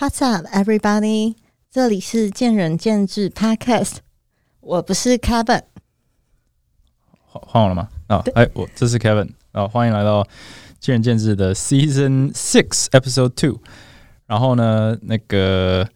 [0.00, 1.34] What's up, everybody？
[1.72, 3.96] 这里是见仁见智 Podcast，
[4.60, 5.64] 我不是 Kevin。
[7.24, 7.88] 换换我了吗？
[8.06, 10.24] 啊，哎，我这是 Kevin 啊，欢迎来到
[10.78, 13.60] 见仁见智的 Season Six Episode Two。
[14.26, 15.88] 然后呢，那个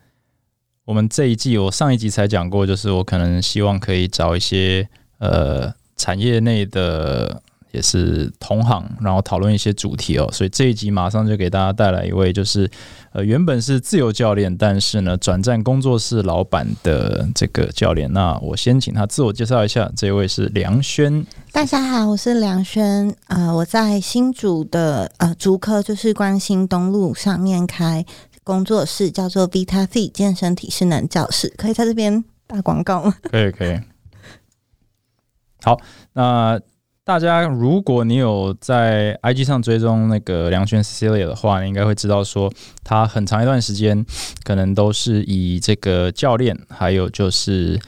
[0.84, 4.89] 我们这一季，我上一集才讲过，就是我可能希望可以找一些
[5.19, 7.41] 呃产业内的。
[7.73, 12.70] 也是同行，然后讨论一些主题哦，所以这一集马上就给大家带来一位，就是
[13.12, 18.12] 呃原本是自由教练，但是呢转战工作室老板的这个教练。
[18.12, 21.27] 那我先请他自我介绍一下，这位是梁轩。
[21.50, 28.05] 大家好，我是梁轩，呃，我在新竹的呃竹科，就是关心东路上面开
[28.45, 33.14] 工作室，叫做 Vita Fit 健身体适能教室，可以在这边打广告吗？
[33.23, 33.80] 可以，可以。
[35.62, 35.80] 好，
[36.12, 36.61] 那。
[37.05, 42.52] 大家，如果你有在 IG 上追踪那个梁轩 Celia 的话，你应该会知道说，
[42.84, 44.06] 他很长一段时间
[44.45, 47.80] 可能都是以这个教练，还有就是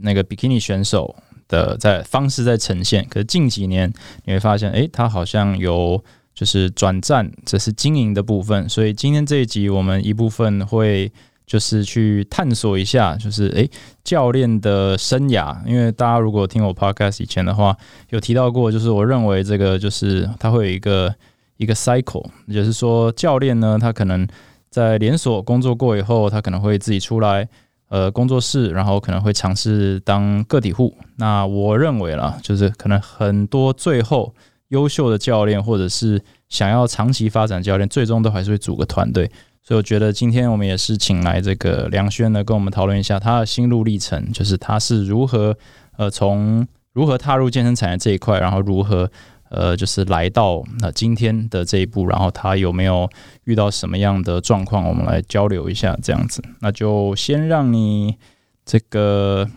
[0.00, 1.14] 那个 Bikini 选手
[1.46, 3.06] 的在方式在呈现。
[3.08, 3.92] 可是近几年
[4.24, 6.02] 你会发现，诶，他好像有
[6.34, 8.68] 就是转战，这是经营的部分。
[8.68, 11.12] 所以今天这一集，我们一部分会。
[11.46, 13.68] 就是去探索一下，就是诶
[14.04, 17.76] 教练的生涯，因为大家如果听我 podcast 以前的话，
[18.10, 21.14] 有提到过，就是我认为这个就是他会有一个
[21.56, 24.26] 一个 cycle，也就是说教练呢，他可能
[24.70, 27.46] 在连锁工作过以后，他可能会自己出来
[27.88, 30.96] 呃工作室，然后可能会尝试当个体户。
[31.16, 34.34] 那我认为啦，就是可能很多最后
[34.68, 39.30] 优秀的教练，或者是想要长期发展教练，最终都还是会组个团队。
[39.64, 45.56] 所以我觉得今天我们也是请来这个梁轩呢，跟我们讨论一下他的心路历程，就是他是如何
[45.96, 49.08] 呃从如何踏入健身产业这一块，然后如何
[49.50, 53.08] 呃就是来到那今天的这一步，然后他有没有
[53.44, 56.42] 遇到什么样的状况，我们来交流一下这样子。
[56.60, 58.16] 那就先让你
[58.64, 59.48] 这个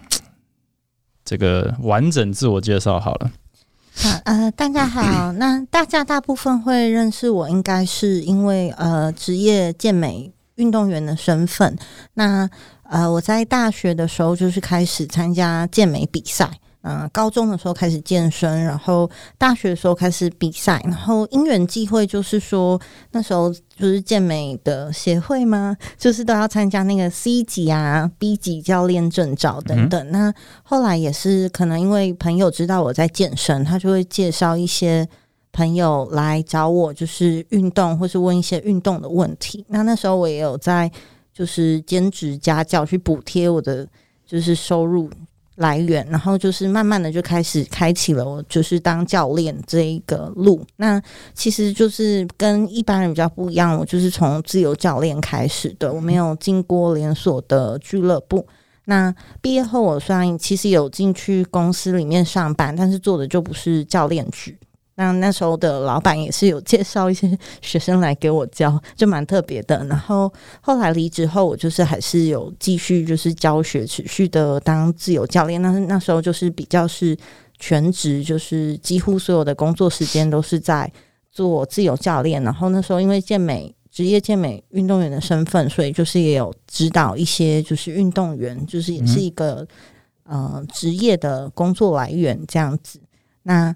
[1.25, 3.31] 这个完整自我介绍好了。
[3.97, 5.31] 好，呃，大家好。
[5.39, 11.77] 那大家大部分会认识我，应该是因为呃，职业健美运动员的身份。
[12.15, 12.49] 那
[12.83, 16.51] 呃，我在大学的时候就是开始参加健美比赛。
[16.87, 19.09] 嗯，高中的时候开始健身，然后
[19.39, 22.79] 大学的时候开始比赛，然后因缘际会，就是说
[23.09, 25.75] 那时候就是健美的协会吗？
[25.97, 30.11] 就是都要参加那个 C 级啊、B 级教练证照等等。
[30.11, 30.31] 那
[30.61, 35.09] 后来也是可能因为朋友知道我在健身，他就会介绍一些
[35.51, 39.65] 朋友来找我，就是运动或是问一些运动的问题。
[39.69, 40.91] 那那时候我也有在
[41.33, 43.87] 就是兼职家教去补贴我的
[44.23, 45.09] 就是收入。
[45.55, 50.61] 来源，然后就是慢慢的就开始开启了我就是当教练这一个路。
[50.75, 51.01] 那
[51.33, 58.45] 其实就是跟一般人比较不一样，我就是从自由教练开始的，我没有进过连锁的俱乐部。
[58.87, 64.55] 那毕业后，我虽然其实有进去公司里面上班，但是做的就不是教练局。
[64.95, 69.83] 那那时候的老板也是有介绍一些学生来给我教，就蛮特别的。
[69.85, 75.61] 然后后来离职后，我就是还是有继续就是教学，持续的当自由教练。
[75.61, 77.17] 那那时候就是比较是
[77.59, 80.89] 全职，就是几乎所有的工作时间都是在
[81.29, 82.41] 做自由教练。
[82.43, 89.67] 然后那时候因为健美职业健美运动员的身份，所以就是也有指导一些就是运动员，就是也是一个
[90.23, 92.99] 呃职业的工作来源这样子。
[93.43, 93.75] 那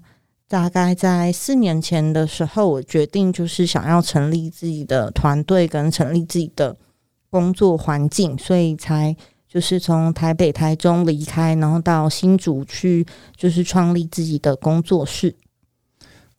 [0.50, 6.76] 大概在四年前的时候，我决定就是想要成立自己的团队，跟成立自己的
[7.30, 9.16] 工作环境，所以才
[9.48, 13.06] 就是从台北、台中离开，然后到新竹去，
[13.36, 15.36] 就是创立自己的工作室。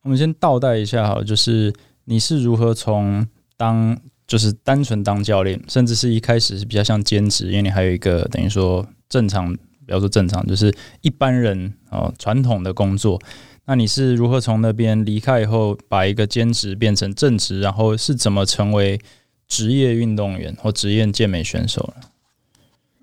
[0.04, 1.74] 我们先倒带一下哈，就是
[2.04, 9.56] 你是如何从当就是单纯当教练，甚至是一开始是比较像兼职，因为你还有一个等于说正常，
[9.86, 13.18] 不要说正常，就是一般人哦传统的工作。
[13.66, 19.00] 那你是如何从那边离开以后，把一个兼职变成正职，然后是怎么成为
[19.48, 22.08] 职业运动员或职业健美选手呢？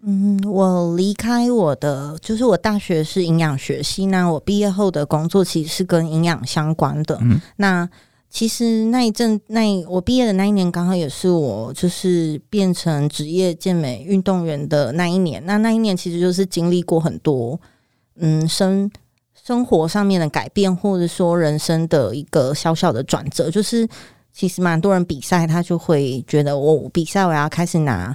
[0.03, 7.19] 嗯，我离开我的就是我大学是营养学系，那我毕业后的工作其实是跟营养相关的。
[7.23, 7.88] 嗯，那
[8.29, 15.43] 其实那一阵那我毕业的那一年，刚好也是我就是变成职业健美运动员的那一年。
[15.47, 17.59] 那那一年其实就是经历过很多
[18.17, 18.91] 嗯生。
[19.49, 23.89] 生活上面的改变，或者说人生的一个小小的转折，就是
[24.31, 28.15] 其实蛮多人比赛，他就会觉得我比赛我要开始拿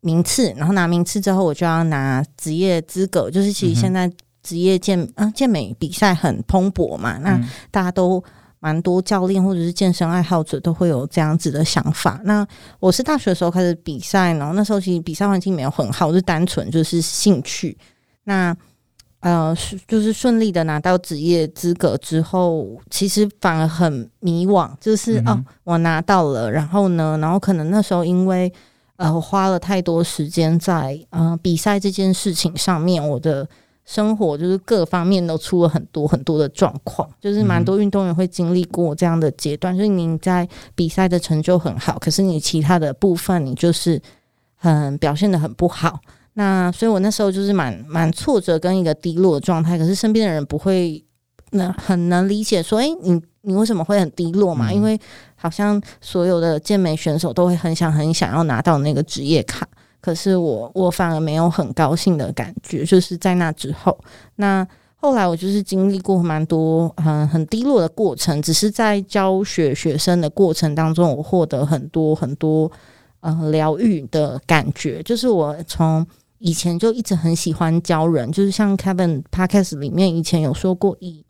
[0.00, 3.30] 名次，然后拿名次之后我就要拿职业资格。
[3.30, 4.10] 就是其实现在
[4.42, 7.38] 职业健啊健美比赛很蓬勃嘛，那
[7.70, 8.24] 大家都
[8.58, 12.18] 蛮多教练或者是健身爱好者都会有这样子的想法。
[12.24, 12.46] 那
[12.80, 17.76] 我是大学的时候开始比赛，然后那时候其实比赛环境没有很好，就单纯就是兴趣。
[18.24, 18.56] 那
[19.24, 28.52] 呃，是就是顺利的拿到职业资格之后，其实反而很迷惘，就是哦，我拿到了，然后呢，然后可能那时候因为
[28.96, 33.48] 呃，我花了太多时间在呃比赛这件事情上面，我的
[33.86, 43.98] 生活就是各方面都出了很多很多的状况，就是蛮多运动员会经历过这样的阶段，就是你在比赛的成就很好，可是你其他的部分你就是
[44.54, 45.98] 很表现的很不好。
[46.34, 49.78] 那所以，我那时候就是蛮蛮挫折跟一个低落的状态。
[49.78, 51.02] 可是身边的人不会
[51.50, 54.98] 那很能理解，说：“哎，你你为什么会很低落嘛？”因为
[55.36, 59.64] 好像所有的健美选手都会很想很想要拿到那个职业卡，
[60.00, 62.84] 可是我我反而没有很高兴的感觉。
[62.84, 63.96] 就是在那之后，
[64.36, 64.66] 那
[64.96, 72.68] 后来我就是经历过蛮多很很低落的过程，只是在教学学生的过程当中，我获得很多很多
[73.20, 75.02] 呃疗愈的感觉。
[75.02, 76.04] 就是我从
[76.44, 81.24] 以前就一直很喜欢教人，就是像 Kevin Podcast 里面以前有说过，以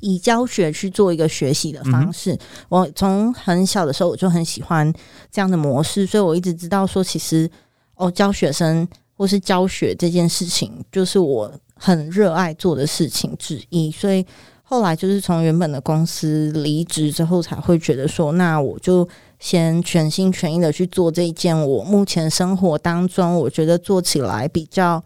[0.00, 2.34] 以教学去做一个学习的方式。
[2.70, 4.90] 我从很小的时候我就很喜欢
[5.30, 7.50] 这样的模式，所以我一直知道说，其实
[7.96, 13.90] 哦，教学生或是教学这件事情，就是我很热爱做的事情之一。
[13.90, 14.24] 所以
[14.62, 19.06] 后来就是从原本的公司离职之后，才会觉得说，那我就。
[19.38, 25.02] 先全心全意的去做这一件我目前生活当中我觉得做起来比较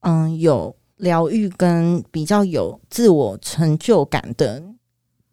[0.00, 4.62] 嗯有疗愈跟比较有自我成就感的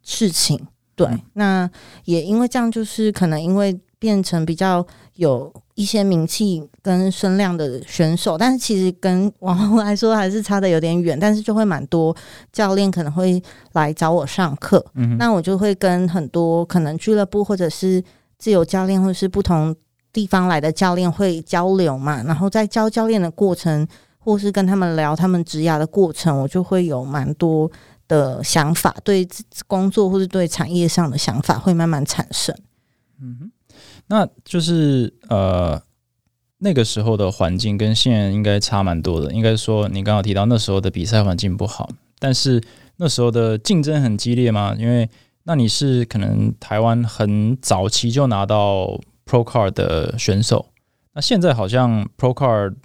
[0.01, 0.67] 事情。
[0.95, 1.69] 对，那
[2.03, 4.85] 也因为这样，就是可能因为变成比较
[5.15, 11.17] 有一些名气跟声量的选手，但是其实跟网红来说还是差的有点远。
[11.17, 12.13] 但是就会蛮多
[12.51, 13.41] 教练可能会
[13.71, 14.85] 来找我上课，
[15.17, 18.03] 那我就会跟很多可能俱乐部或者是
[18.37, 19.73] 自由教练或者是不同
[20.11, 22.21] 地方来的教练会交流嘛。
[22.23, 23.87] 然后在教教练的过程，
[24.17, 27.71] 或是跟他们聊他们职涯的过程，我就会有蛮多。
[28.09, 29.27] 的想法，对
[29.67, 32.55] 工作或是对产业上的想法会慢慢产生。
[33.21, 33.51] 嗯哼，
[34.09, 35.81] 那就是呃，
[36.57, 39.31] 那个时候的环境跟现在应该差蛮多的。
[39.31, 41.89] 应该说，你刚刚提到那时候的比赛环境不好，
[42.19, 42.61] 但是
[42.97, 44.75] 那时候的竞争很激烈吗？
[44.77, 45.09] 因为
[45.43, 50.65] 那你是可能台湾很早期就拿到 Pro Card 的选手，
[51.13, 52.75] 那现在好像 Pro Card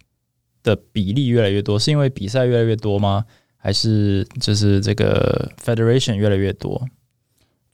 [0.63, 3.25] 的比例越来越多，是因为比赛越来越多吗？
[3.57, 6.87] 还是就是这个 federation 越来越多，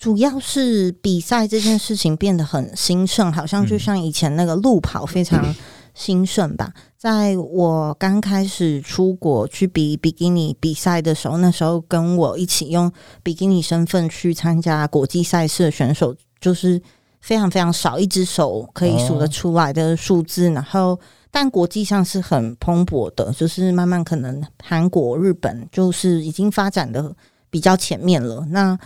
[0.00, 5.54] 主要是比赛这件事情变得很兴盛，好像就像以前那个路跑非常
[5.92, 6.72] 兴盛吧。
[6.96, 12.90] 在我刚开始出国去比比基尼比赛的时候，那时候跟我一起用
[13.22, 16.80] 比基尼身份去参加国际赛事的选手，就是
[17.20, 20.98] 非常非常少，一只手可以数得出来的数字，然后。
[21.32, 27.14] 但国际上是很蓬勃的，就是慢慢可能韩国、日本就是已经发展的
[27.48, 28.44] 比较前面了。
[28.48, 28.76] 那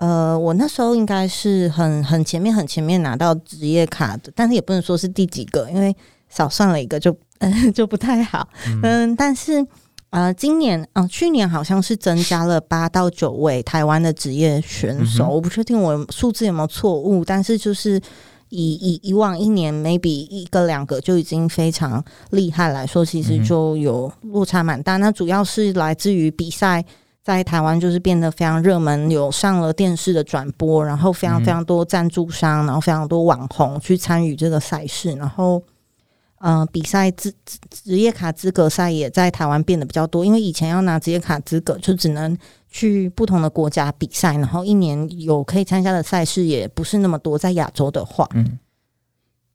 [0.00, 5.94] 呃，我那时候应该是很很前面、很前面拿到职业卡的，但是也不能说是第几个，因为
[6.28, 7.16] 少算了一个就
[7.74, 8.48] 就不太好。
[8.82, 9.64] 嗯，但是
[10.08, 18.00] 呃，今年啊，去年好像是增加了八到九位台湾的职业选手，我不确定我数字有没有错误，但是就是。
[18.52, 24.96] 以以以往一年 maybe 一个两个就已经非常厉害来说，其实就有落差蛮大。
[24.96, 26.84] 那主要是来自于比赛
[27.22, 35.62] 在台湾就是变得非常热门，有上了电视的转播，然后非常非常多赞助商，然后非常多网红去参与这个赛事，然后。
[36.42, 37.30] 嗯，比赛资
[37.68, 42.34] 职业卡资格赛也在台湾变得比较多，因为以前要拿职业卡资格，就只能
[42.70, 47.36] 去不同的国家比赛，然后一年有可以参加的赛事也不是那么多。
[47.36, 48.58] 在亚洲的话，嗯，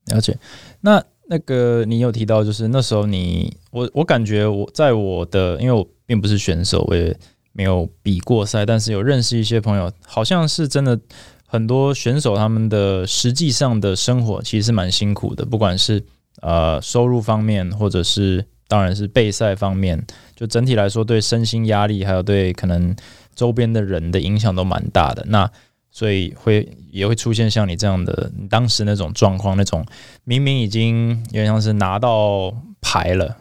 [0.05, 0.37] 了解。
[0.81, 7.17] 那那个你有提到，就是那时候你我我感觉我在我的，因为我并不是选手，我也
[7.55, 10.99] 没有比过赛，但是有认识一些朋友，好像是真的
[11.47, 16.03] 很多选手他们的实际上的生活其实蛮辛苦的，不管是。
[16.41, 22.93] 呃，收入方面，或者是当然是备赛方面，就整体来说，对身心压力，还有对可能
[23.33, 25.25] 周边的人的影响都蛮大的。
[25.29, 25.49] 那
[25.89, 29.83] 所以会也会出现像你这样的当时那种状况，那种
[30.25, 33.37] 明明已经有点像是拿到牌了，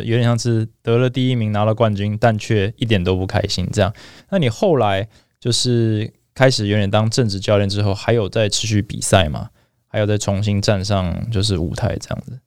[0.00, 3.68] 就有点像是得了第一名，拿了冠军，但却一点都不开心。
[3.72, 3.92] 这样，
[4.30, 5.08] 那你后来
[5.38, 9.50] 就是开始有点当正职教练之后，还有在持续比赛吗？
[9.86, 12.40] 还有再重新站上就是舞台这样子。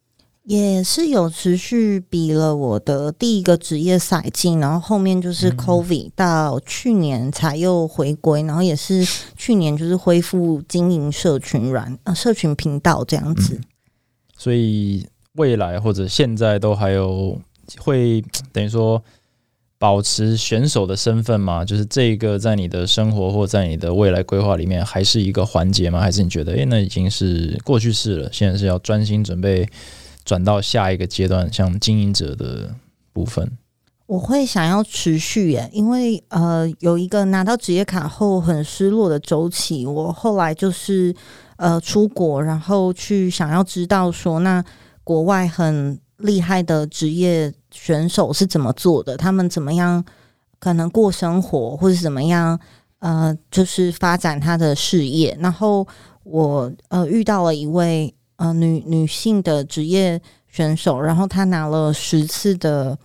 [0.43, 13.59] 也是有持续比了我的第一个职业赛季，然后后面就是 COVID 到去年才又回归，然后也是去年就是恢复经营社群软呃社群频道这样子。
[14.37, 15.05] 所以
[15.37, 17.39] 未来或者现在都还有
[17.79, 18.21] 会
[18.53, 19.01] 等于说
[19.79, 21.63] 保持选手的身份吗？
[21.63, 25.99] 就是这个在你的生活或在你的未来规划里面还是一个环节吗？
[25.99, 28.29] 还是你觉得诶，那已经是过去式了？
[28.31, 29.67] 现在是要专心准备。
[30.25, 32.75] 转到下一个阶段，像经营者的
[33.13, 33.49] 部分，
[34.07, 39.85] 我会想要持续耶，因为呃，有一个拿到职业卡后很失落的周期。
[39.85, 41.15] 我后来就是
[41.55, 44.61] 呃出国，然后去想要知道说，那
[45.07, 50.03] 国外很厉害的职业选手是怎么做的，他们怎么样
[50.59, 52.59] 可能过生活，或者怎么样
[52.99, 55.37] 呃，就是发展他的事业。
[55.39, 55.87] 然后
[56.23, 58.13] 我呃遇到了一位。
[58.39, 62.95] 呃，女女性的职业选手，然后她拿了十次的，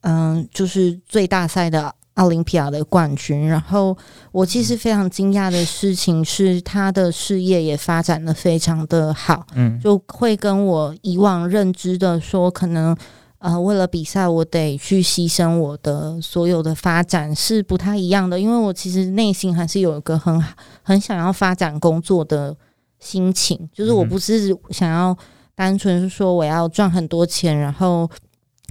[0.00, 3.46] 嗯，就是最大赛的奥林匹亚的冠军。
[3.46, 3.96] 然后
[4.32, 9.46] 我其实非常惊讶的事情是，他的事业也发展的非常的好。
[9.54, 12.96] 嗯，就会跟我以往认知的说，可能
[13.38, 18.40] 呃，为了比赛我得去牺牲我的所有的发展是不太一样的。
[18.40, 20.42] 因为我其实内心还是有一个很
[20.82, 22.56] 很想要发展工作的。
[23.00, 25.14] 心情就是我不是想要
[25.54, 28.08] 单纯是说我要赚很多钱，然后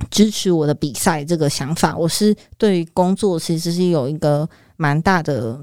[0.09, 1.95] 支持我的比赛这个想法。
[1.95, 5.59] 我是对于工作其实是有一个蛮大的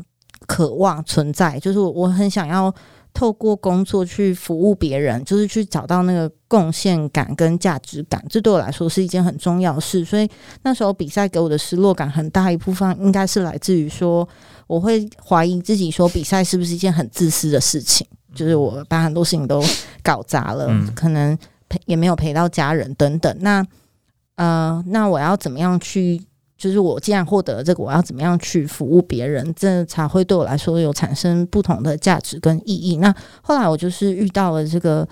[0.46, 2.74] 渴望存在，就是我很想要
[3.12, 8.24] 透过工作去服务别人，就是去找到那个贡献感跟价值感。
[8.28, 10.04] 这对我来说是一件很重要的事。
[10.04, 10.28] 所以
[10.62, 14.28] 那时候比赛给我的失落感很大一部分应该是来自于说，
[14.66, 18.06] 我会怀疑自己说比赛是不是一件很自私的事情。
[18.32, 19.60] 就是我把很多事情都
[20.04, 21.36] 搞砸了，可能
[21.68, 23.36] 陪也没有陪到家人等等。
[23.40, 23.66] 那
[24.40, 26.18] 呃，那我要怎么样去？
[26.56, 29.54] 就是我既然获得了这个，我要怎么样去服务别人？
[29.54, 32.96] 这才会对我来说有产生不同的价值跟意义。
[32.96, 35.06] 那后来我就是遇到了这个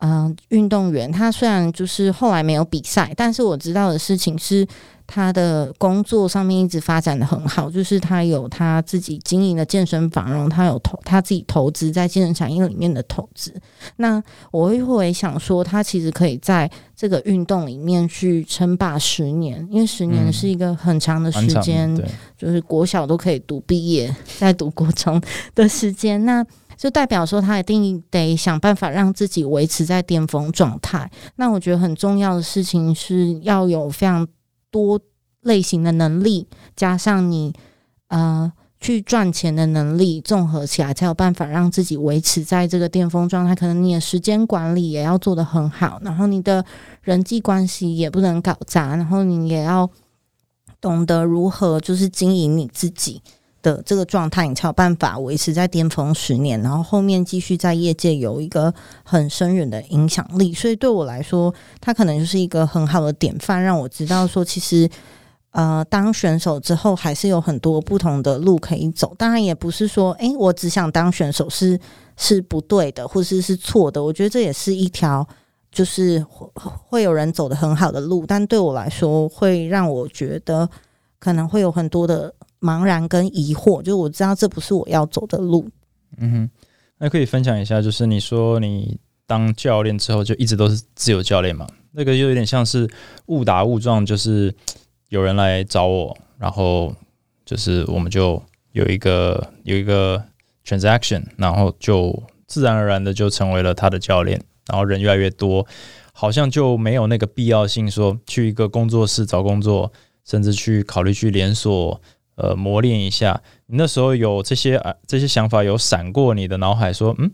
[0.00, 4.66] 嗯运动员，他虽然就是后来没有比赛，但是我知道的事情是。
[5.10, 13.50] 他的工作上面一直发展的很好，就是他有他自己经营的健身房，然后他有投他自己投资在健身产业里面的投资。
[13.96, 21.96] 那我会会想说，他其实可以在这个运动里面去称霸十年，因为十年是一个很长的时间，
[22.36, 25.18] 就是国小都可以读毕业，在读国中
[25.54, 26.44] 的时间，那
[26.76, 31.10] 就代表说他一定得想办法让自己维持在巅峰状态。
[31.36, 34.28] 那我觉得很重要的事情是要有非常。
[34.70, 35.00] 多
[35.40, 36.46] 类型的能力，
[36.76, 37.52] 加上你
[38.08, 43.54] 呃去赚钱的能力，综合起来才有办法让自己维持在这个巅峰状态。
[43.54, 46.64] 可能你的时间管理也要做得很好，然后你的
[47.02, 49.88] 人际关系也不能搞砸，然后你也要
[50.80, 53.20] 懂得如何就是经营你自己。
[53.60, 58.72] 的这个状态，你才有办法维持在巅峰十年，然后后面继续在业界有一个
[59.02, 60.54] 很深远的影响力。
[60.54, 64.88] 所以对我来说，他可能就是一个很好的典范，让我知道说，其实
[65.50, 69.14] 呃，当选手之后还是有很多不同的路可以走。
[69.18, 71.78] 当然，也不是说，诶，我只想当选手是
[72.16, 74.02] 是不对的，或是是错的。
[74.02, 75.26] 我觉得这也是一条
[75.72, 76.24] 就是
[76.88, 80.68] 会有人走的很好的路，但对我来说，会让我觉得
[81.18, 82.32] 可能会有很多的。
[82.60, 85.68] 茫然跟疑惑，就我知道这不是我要走的路。
[86.16, 86.50] 嗯哼，
[86.98, 91.66] 那可以分享一下，就是你说你当教练之后就一直都是自由教练嘛？
[91.92, 92.88] 那个就有点像是
[93.26, 94.54] 误打误撞，就是
[95.08, 96.94] 有人来找我，然后
[97.44, 100.22] 就是我们就有一个有一个
[100.64, 104.40] transaction，然后就自然而然的就成为了他的教练。
[104.66, 105.66] 然后人越来越多，
[106.12, 109.90] 好像就没有那个必要性说去一个工作室找工作，
[110.24, 112.00] 甚至去考虑去连锁。
[112.38, 113.42] 呃，磨练一下。
[113.66, 117.30] 你那时候有这些啊，这些想法有闪过你的脑海，说，嗯，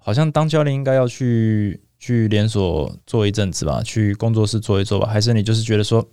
[0.00, 5.06] 好像当教练应该要去去连锁做一阵子吧，去工作室做一做吧？
[5.06, 6.04] 还是你就是觉得说，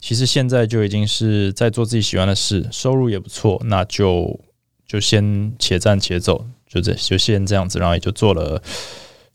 [0.00, 4.40] 其实现在就已经是在做自己喜欢的事，收入也不错，那就
[4.86, 8.62] 就先且战且走，就这就先这样子，然后也就做了，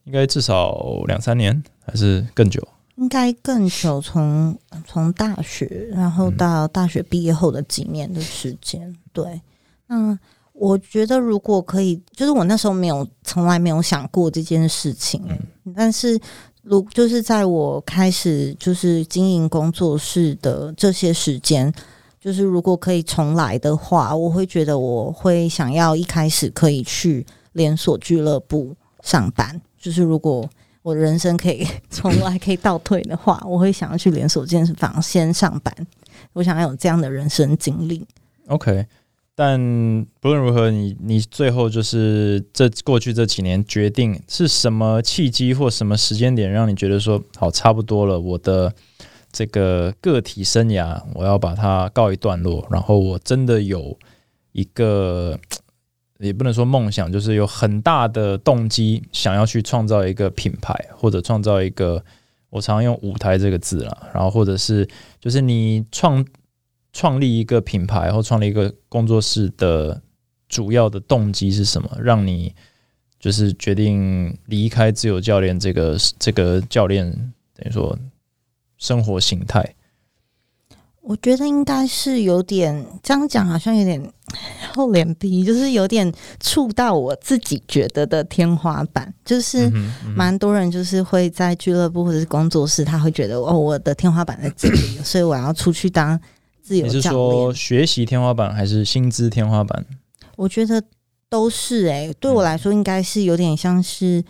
[0.06, 2.68] 应该至少两三年，还是更久。
[2.96, 4.58] 应该更久，从
[4.88, 8.96] 从大学，然后到大学毕业后的几年的时间。
[9.12, 9.42] 对，
[9.88, 10.18] 那
[10.54, 15.24] 我觉得如果可以，就是我那时候没有，从来没有想过这件事情。
[15.76, 16.20] 但是，
[16.62, 21.74] 如就是在我开始就是经营工作室的这些时间，
[22.22, 29.60] 就是如果可以重来的话，我会觉得我会想要一开始可以去连锁俱乐部上班。
[29.80, 30.48] 就是如果
[30.84, 35.74] 我人生可以 从来可以倒退的话，我会想要去连锁健身房先上班。
[36.34, 38.06] 我想要有这样的人生经历。
[38.48, 38.86] OK，
[39.34, 39.58] 但
[40.20, 48.74] 不论如何，你你最后就是这过去这几年决定是什么契机或什么时间点，让你觉得说好差不多了，我的
[49.32, 53.98] 这个个体生涯我要把它告一段落，然后我真的有
[54.52, 55.40] 一个
[56.20, 62.04] 也不能说梦想，就是有很大的动机想要去创造一个品牌，或者创造一个。
[62.50, 64.88] 我常用舞台这个字了，然后或者是
[65.20, 66.24] 就是你创
[66.92, 70.00] 创立一个品牌或创立一个工作室的
[70.48, 71.90] 主要的动机是什么？
[72.00, 72.54] 让你
[73.20, 77.12] 就是决定离开自由教练这个这个教练
[77.56, 77.98] 等于说
[78.78, 79.74] 生活形态。
[81.02, 84.14] 我觉得应该是有点这样讲，好像有点
[84.74, 89.14] 厚脸皮，就是有点触到我自己觉得的天花板。
[89.24, 89.72] 就是
[90.16, 96.20] 蛮多人就是会在俱乐部或者是工作室，他会觉得哦，我的天花板在这里，所以我要出去当
[96.62, 96.98] 自由教练。
[96.98, 99.86] 你是说学习天花板还是薪资天花板？
[100.36, 100.84] 我觉得
[101.30, 104.24] 都是哎，对我来说应该是有点像是。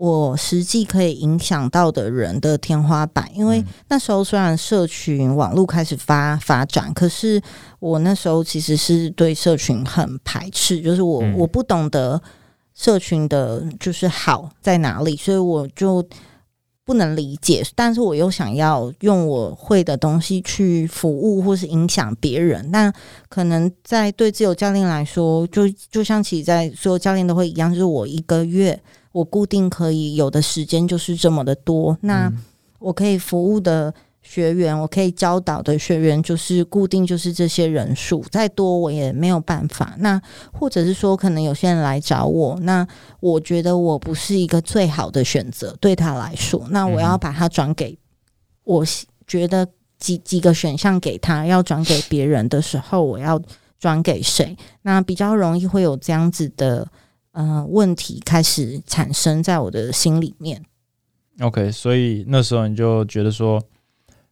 [0.00, 7.38] 我实际可以影响到的人的天花板，因为那时候虽然社群网络开始发发展，可是
[7.80, 12.18] 我那时候其实是对社群很排斥，就是我我不懂得
[12.72, 16.02] 社群的就是好在哪里，所以我就
[16.86, 17.62] 不能理解。
[17.74, 22.90] 但是我又想要用我会的东西去服务或是影响别人，那
[23.28, 28.80] 可能在对自由教练来说，就就像其实在所有教练都会一样，就是我一个月。
[29.12, 32.32] 我固定可以有的时间就是这么的多，那
[32.78, 39.94] 我可以服务的学员，我可以教导的学员就是固定就是这些人数，再多我也没有办法。
[39.98, 40.20] 那
[40.52, 42.86] 或者是说，可能有些人来找我，那
[43.18, 47.98] 我觉得我不是一个最好的选择对他来说，那我要把他转给
[48.62, 48.84] 我
[49.26, 49.66] 觉得
[49.98, 53.40] 几几个选项给他，要转给别人的时候，我要
[53.78, 54.56] 转给谁？
[54.82, 56.86] 那比较容易会有这样子的。
[57.32, 60.64] 呃，问题开始产生在我的心里面。
[61.40, 63.62] OK，所以那时候你就觉得说，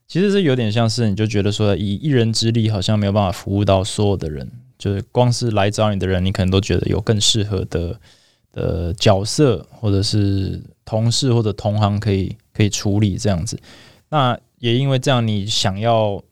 [0.06, 8.00] 其实是有点像是，你就觉得说，以一人之力好像没有办法服务到所有的人，就是光是来找你的人，你可能都觉得有更适合的
[8.52, 13.58] 的角色，或者是同事或者同行可以可以处理这样子。
[14.08, 16.22] 那也因为这样，你想要。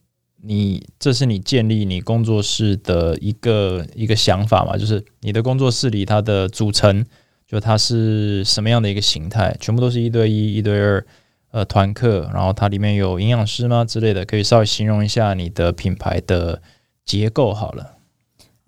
[0.42, 4.76] 你这是你建立你工作室的一个一个想法嘛？
[4.76, 7.04] 就是你的工作室里它的组成，
[7.46, 9.56] 就它是什么样的一个形态？
[9.60, 11.06] 全部都是一对一、一对二，
[11.50, 14.24] 呃，团课，然后它里面有营养师吗之类的？
[14.24, 16.62] 可以稍微形容一下你的品牌的
[17.04, 17.95] 结构好了。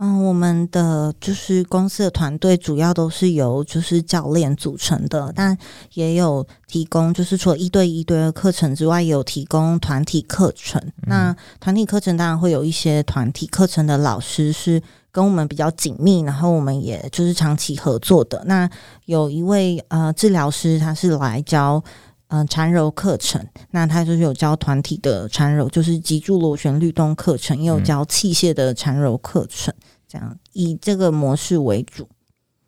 [0.01, 5.59] 嗯，我们的就是公司的团队主要都是由就是教练组成的，但
[5.95, 10.81] 也有提供就是除了一对一对的课程之外，也有提供团体课程。
[11.09, 14.81] 那团体课程当然会有一些团体课程的老师是
[15.11, 18.41] 跟我们比较紧密，然后我们也就是长期合作的。
[18.47, 18.71] 那
[19.07, 21.83] 有一位呃治疗师，他是来教
[22.29, 29.75] 嗯缠柔课程，那他就是有教团体的缠柔，就是脊柱螺旋律动课程，也有教器械的缠柔课程。
[30.07, 32.09] 这样以这个模式为主。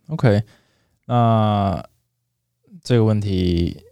[0.09, 0.43] OK，
[1.07, 1.83] 那
[2.83, 3.83] 这个问题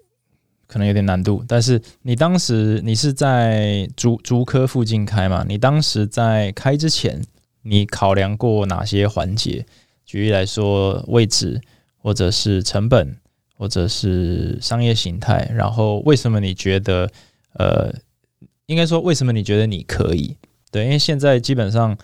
[0.66, 5.44] 可能有点难度，但是你当时你是在竹竹科附近开嘛？
[5.48, 7.22] 你当时在开之前，
[7.62, 9.66] 你考量过哪些环节？
[10.04, 11.60] 举例来说，位置，
[11.96, 13.16] 或者是成本，
[13.58, 15.50] 或者是商业形态。
[15.54, 17.10] 然后，为什么你觉得？
[17.52, 17.92] 呃，
[18.66, 20.36] 应该说，为什么你觉得你可以？
[20.70, 21.94] 对，因为现在基本上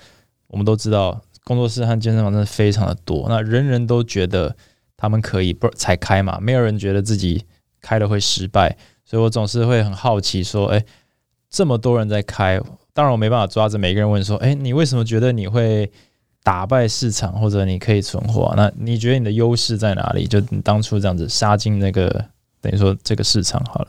[0.48, 1.22] 我们都知道。
[1.46, 4.56] 工作室和健身房真的非常的多，那人人都觉得
[4.96, 7.44] 他们可以不才开嘛，没有人觉得自己
[7.82, 10.82] 开了会失败，所以我总是会很好奇说，哎，
[11.50, 12.58] 这么多人在开，
[12.94, 15.92] 当然我没办法抓着每个人问说，哎，你为什么觉得你会
[16.44, 18.52] 打败市场，或者你可以存活？
[18.54, 20.26] 那你觉得你的优势在哪里？
[20.26, 22.24] 就你当初这样子杀进那个
[22.60, 23.88] 等于说这个市场好了。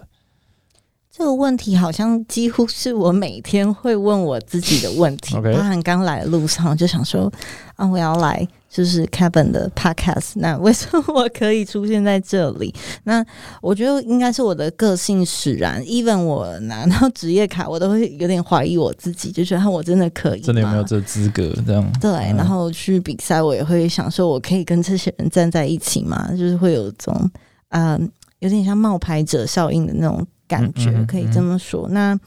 [1.17, 5.33] 这个问题好像几乎是我每天会问我自己的问题。
[5.35, 7.31] 包含刚来的路上就想说
[7.77, 12.75] 啊，我要来就是 Kevin 的 Podcast，那为什么我可以出现在这里？
[13.05, 13.25] 那
[13.61, 15.81] 我觉得应该是我的个性使然。
[15.85, 21.49] Even 我拿到职业卡，我都会有点怀疑我自己，就觉得我真的可以，真的有没有这资格？
[21.65, 22.11] 这样对。
[22.11, 26.29] 然后去比赛，我也会想说，我可以跟这些人站在一起吗？
[26.31, 27.31] 就是会有种
[27.69, 30.27] 嗯，有点像冒牌者效应的那种。
[30.47, 31.87] 感觉可以这么说。
[31.89, 32.19] 那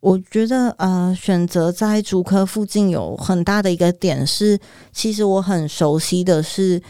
[0.00, 4.58] 我觉得，呃，选择在竹科附近有很大的一个点是，
[4.92, 6.80] 其实我很熟悉的是，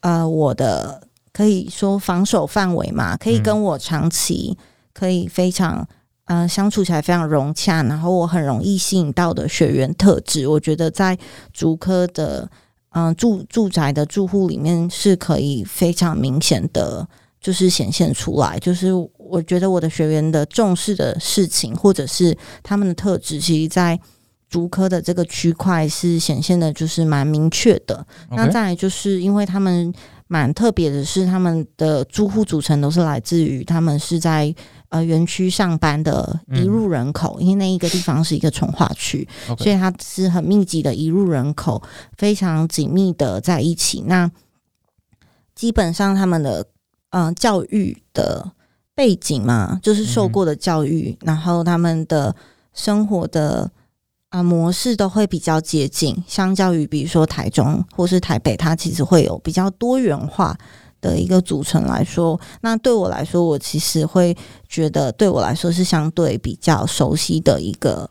[0.00, 4.58] 呃，我的可以说防守范围嘛，可以跟我长期
[4.92, 5.88] 可以非常
[6.26, 11.16] 呃相处起来非常融洽，然后我很容易吸引到的学员特质，我觉得在
[11.54, 12.50] 竹科的
[12.90, 17.08] 嗯住住宅的住户里面是可以非常明显的，
[17.40, 18.58] 就是显现出来。
[18.58, 23.98] 就是我觉得我的学员的重视的事情，或者是他们的特质，其实在
[24.48, 28.06] 竹科的这个区块是显现的，就是蛮明确的。
[28.30, 29.92] 那再来就是因为他们。
[30.32, 34.54] 蛮特别的是，他们的住户组成都是来自于他们是在
[34.88, 39.26] 呃园区上班的移入人口，因为那一个地方是一个从化区，
[39.58, 41.82] 所以它是很密集的移入人口，
[42.16, 44.04] 非常紧密的在一起。
[44.06, 44.30] 那
[45.56, 46.64] 基本上他们的
[47.10, 48.52] 嗯教育的
[48.94, 52.34] 背景嘛，就是受过的教育，然后他们的
[52.72, 53.70] 生活的。
[54.30, 60.56] 啊，模式都会比较接近，相较于比如说台中或是台北，它其实会有比较多元化
[61.00, 62.40] 的一个组成来说。
[62.60, 64.36] 那对我来说，我其实会
[64.68, 68.08] 觉得，对我来说是相对比较熟悉的一个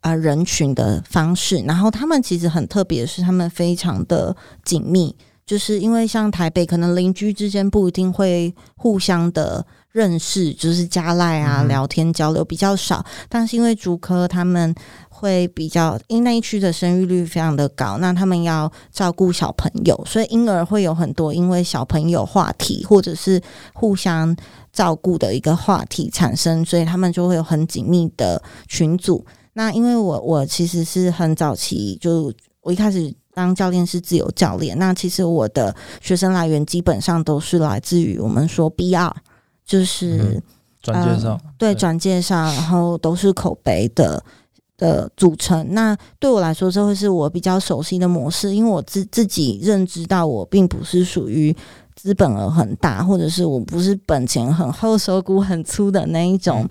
[0.00, 1.58] 啊人群的方式。
[1.58, 4.34] 然后他们其实很特别，是他们非常的
[4.64, 5.14] 紧密，
[5.48, 13.04] 就是因为像台北，可能邻居之间不一定会互相的认识，就是加赖啊聊天交流比较少。
[13.28, 14.72] 但是因为竹科他们。
[15.20, 24.36] 会比较，因为那一区的生育率非常的高，那他们要照顾小朋友，所以婴儿会有很多因为小朋友话题或者是互相
[24.72, 29.26] 照顾的一个话题产生，所以他们就会有很紧密的群组。
[29.54, 39.14] 那因为我我其实是很早期就我一开始当教练是自由教练，那其实我的学生来源基本上都是来自于我们说 B R，
[39.64, 40.42] 就是
[40.82, 44.22] 转介绍，对转介绍，然后都是口碑的。
[44.78, 51.52] 的组成，那对我来说，这会是我比较熟悉的模式，因为我自自己认知到，我并不是属于
[51.96, 56.64] 资本额很大，或者是我不是本钱很厚、 手骨很粗的那一种，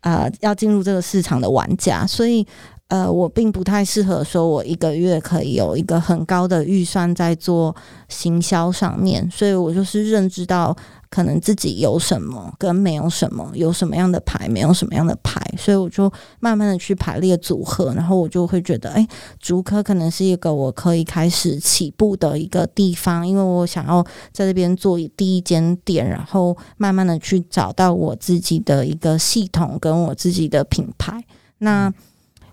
[0.00, 2.46] 啊，要进入这个市场的玩家，所以，
[2.88, 7.74] 呃，我并不太适合说我一个月可以有一个很高的预算在做
[8.08, 10.76] 行销上面，所以我就是认知到。
[11.10, 19.08] 可能自己有什么跟没有什么，有什么样的牌，没有什么样的牌，所以我就慢慢的去排列组合，然后我就会觉得，哎，
[19.40, 31.24] 竹科可能是一个我可以开始起步的一个地方，因为我想要在这边做第一间店，然后慢慢的去找到我自己的一个系统跟我自己的品牌。
[31.60, 31.90] 那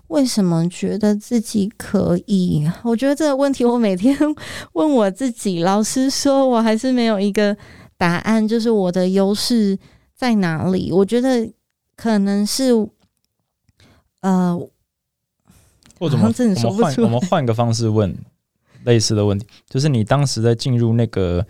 [0.08, 2.68] 为什么觉得自己可以？
[2.82, 4.16] 我觉得这个问题我每天
[4.74, 7.56] 问我自己，老实说，我还是没有一个。
[7.98, 9.78] 答案就是我的优势
[10.14, 10.92] 在哪里？
[10.92, 11.50] 我觉得
[11.96, 12.72] 可能是，
[14.20, 14.54] 呃，
[15.98, 16.30] 或者我们
[16.76, 18.14] 换我们换个方式问
[18.84, 21.46] 类似的问题，就是你当时在进入那个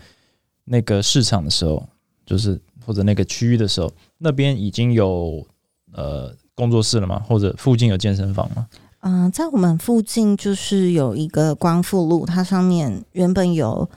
[0.63, 1.85] 那个市场的时候，
[2.25, 5.45] 就是或者那个区域的时候，那边已经有
[5.91, 7.21] 呃工作室了吗？
[7.25, 8.67] 或者附近有健身房吗？
[8.99, 13.89] 嗯，在我们附近就是有一个光复路，它上面原本有。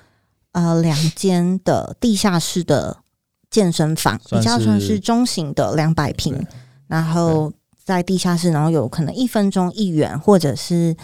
[0.53, 2.97] 呃，两间的地下室的
[3.51, 6.45] 健身房，比较算是中型的两百平，
[6.89, 7.53] 然后
[7.85, 10.97] 在地下室，然后有可能一分钟一元，或者是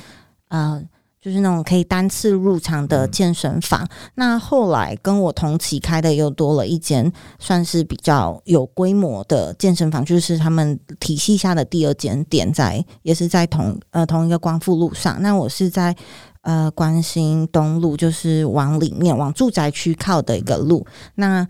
[0.48, 0.82] 呃，
[1.26, 3.84] 就是那种可以单次入场的健身房。
[4.14, 15.20] 那后来跟我同期开的又多了一间，算是比较有规模的健身房，就是他们体系下的第二间店，在也是在同呃同一个光复路上。
[15.20, 15.96] 那我是在。
[16.42, 20.86] 呃，关心东路就是往里面往住宅区靠的一个路。
[21.16, 21.44] 那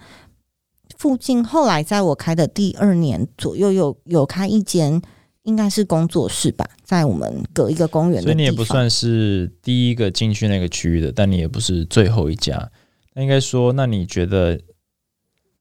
[0.97, 5.03] 附近后来在我开的第二年左右，有有开一间，
[5.47, 8.23] 应该是工作室吧，在我们隔一个公园。
[8.23, 12.71] 所以你也不算是第一个进去那个区域的，但你也不是最后一家。
[13.15, 14.61] 那应该说，那你觉得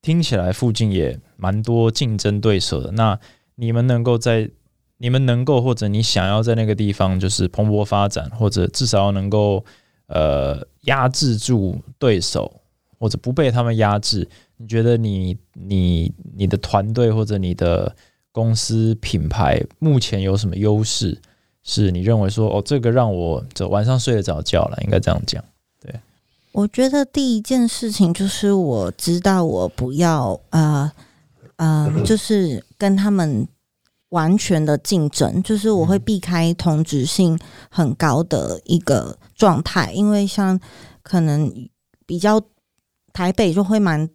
[0.02, 2.92] 听起来附近也蛮多竞争对手的。
[2.92, 3.18] 那
[3.56, 4.52] 你们能够在？
[4.98, 9.64] 你们能够或者你想要在那个地方就是蓬勃发展，或者至少能够
[10.08, 12.62] 呃压制住对手，
[12.98, 14.26] 或者不被他们压制。
[14.56, 17.94] 你觉得你你你的团队或者你的
[18.36, 21.18] 公司品牌目前有什么优势？
[21.64, 25.42] 是你认为说哦，这个让我这晚上睡得着觉了，应该这样讲。
[25.80, 25.98] 对，
[26.52, 30.92] 我觉得第一件事情就是我知道我不要呃
[31.56, 33.48] 呃，就是跟他们。
[34.10, 37.38] 完全的竞争，就是我会避开同质性
[37.70, 40.58] 很高的一个状态，因为像
[41.02, 41.52] 可能
[42.06, 42.40] 比较
[43.12, 44.08] 台北就会蛮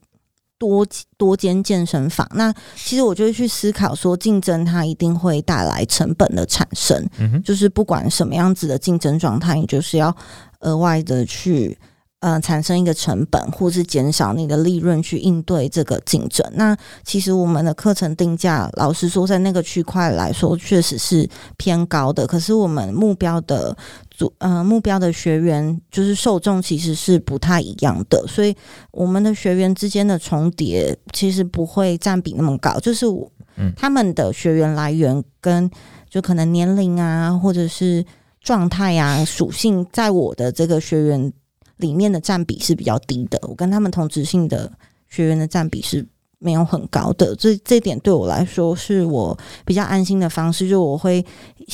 [0.60, 7.02] 多多间健身房，那其实我就会去思考说，竞争它一定会带来成本的产生，
[7.42, 10.14] 就是不管什么样子的竞争状态，你就是要
[10.60, 11.76] 额外的去
[12.20, 16.46] 呃，产生一个成本，或是减少你的利润去应对这个竞争。
[16.52, 22.26] 那其实我们的课程定价，老实说，在那个区块来说，确实是偏高的。
[22.26, 23.74] 可是我们目标的
[24.10, 28.54] 组，呃，目标的学员就是受众其实是不太一样的，所以
[28.90, 32.78] 我们的学员之间的重叠其实不会占比那么高。
[32.80, 33.32] 就是我，
[33.74, 35.70] 他们的学员来源跟
[36.10, 38.04] 就可能年龄啊，或者是
[38.42, 41.32] 状态啊、属性，在我的这个学员。
[41.80, 44.70] 里面的占比是比较低的，我跟他们同职性的
[45.08, 46.06] 学员的占比是
[46.38, 50.66] 没有很高的，这这点对我来说是我比较安心的方式。
[50.68, 51.22] 就我会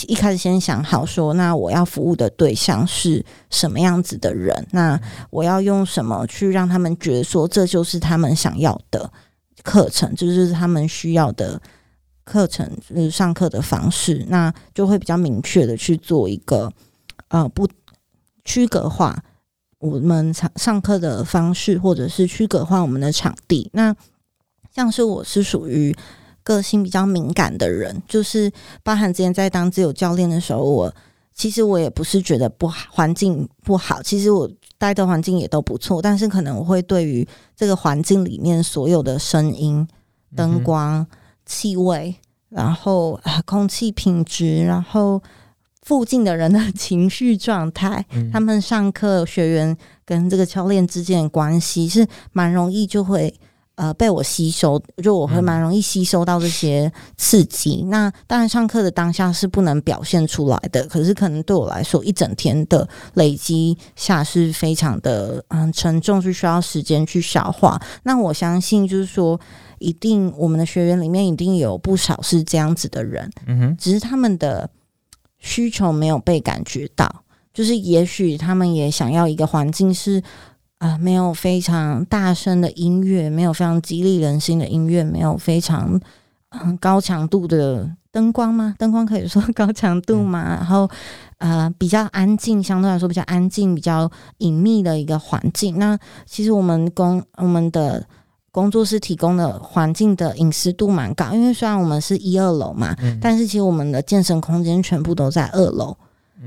[0.08, 9.08] 一开始先想好说，那我要服务的对象是什么样子的人，那我要用什么去让他们觉得说这就是他们想要的
[9.62, 11.60] 课程，这就是他们需要的
[12.24, 16.72] 课程，就是上课的方式，那就会比较明确的去做一个
[17.28, 17.68] 呃不
[18.44, 19.22] 区隔化。
[19.86, 23.70] 我们上上课的方式，或者是区隔化我们的场地。
[23.72, 23.94] 那
[24.74, 25.96] 像是我是属于
[26.42, 28.50] 个性比较敏感的人，就是
[28.82, 30.94] 包含之前在当自由教练的时候，我
[31.32, 39.86] 其实我也不是觉得不好，环境不好，其实我待的环境也都不错，但是可能我会对于这个环境里面所有的声音、
[40.34, 41.06] 灯光、
[41.44, 42.14] 气味，
[42.48, 45.22] 然后空气品质，然后。
[45.86, 53.32] 附近的人的情绪状态，他们上课学员跟这个教练之间的关系是蛮容易就会
[53.76, 57.84] 呃被我吸收，就我会蛮容易吸收到这些刺激。
[57.84, 67.80] 那当然上课的当下是不能表现出来的，可是可能对我来说一整天的累积下是非常的嗯沉重，是需要时间去消化。
[68.02, 69.38] 那我相信就是说，
[69.78, 74.68] 一定我们的学员里面一定有不少是这样子的人，嗯哼，只是他们的。
[75.46, 77.22] 需求没有被感觉到，
[77.54, 80.20] 就是也许他们也想要一个环境是
[80.78, 86.00] 啊，没有非常大声的音乐，没有非常激励人心的音乐，没有非常
[86.50, 88.74] 嗯高强度的灯光吗？
[88.76, 90.56] 灯光可以说高强度吗？
[90.56, 90.90] 然后
[91.38, 95.78] 呃比较安静，相对来说比较安静、比较隐秘的一个环境。
[95.78, 98.04] 那其实我们公我们的。
[98.56, 105.94] 工作室提供的环境的隐私度蛮高，因为虽然我们是一二楼嘛，但是其实我们的健身空间全部都在二楼。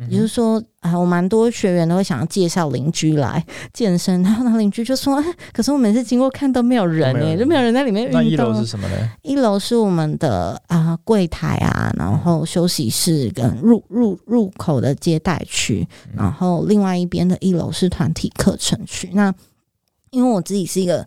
[0.10, 3.44] 也就是说啊，我蛮多学员都会想要介绍邻居来
[3.74, 8.96] 健身，然后那邻居就说：“可是我每次经过看都没有人哎，就没有人在里面运动。”那一楼是什么呢？
[9.22, 19.12] 一楼是我们的啊柜台啊，然后休息室跟入入入口的接待区，然后另外一边的一楼是团体课程区。
[19.14, 19.32] 那
[20.10, 21.06] 因为我自己是一个。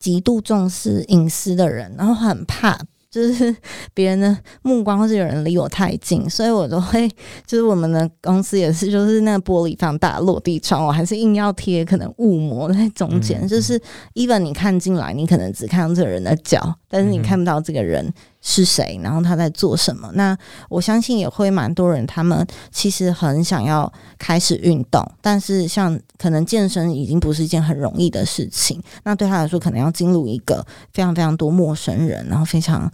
[0.00, 2.76] 极度重视隐私的人，然后很怕
[3.10, 3.54] 就是
[3.94, 7.08] 别人的目光，或是有人离我太近，所以我都会
[7.46, 13.80] 就是我们的公司也是，就是那个玻璃放大落地窗，我还是硬要贴可能雾膜在中间，就是
[14.14, 18.12] even 你看进来，你可能只看到这个人的脚，但是你看不到这个人。
[18.40, 18.98] 是谁？
[19.02, 20.10] 然后他在做什么？
[20.14, 20.36] 那
[20.68, 28.82] 我相信也会蛮多人，他们其实很想要开始运动，但是像可能健身已经不是一件很容易的事情。
[29.04, 32.90] 那对他来说，可能要进入一个非常非常多陌生人，然后非常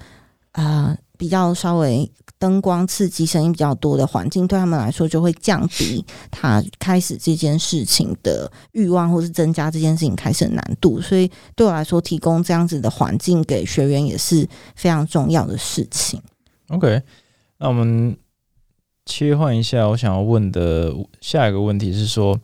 [0.53, 0.97] 啊。
[1.19, 11.01] 比较稍微灯光刺激、声音比较多的环境，对他们来说就会降低他开始这件事情的欲望，或是增加这件事情开始的难度。
[11.01, 16.21] 所以对我来说，提供这样子的环境给学员也是非常重要的事情。
[16.69, 17.03] OK，
[17.59, 18.17] 那我们
[19.05, 22.39] 切换一下，我想要问的下一个问题是说。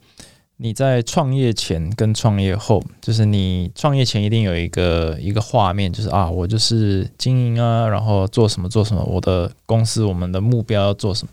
[0.62, 11.32] 你在创业前跟创业后，就是你创业前一定有一个一个画面，就是啊，我就是经营啊，然后做什么做什么，我的公司我们的目标要做什么。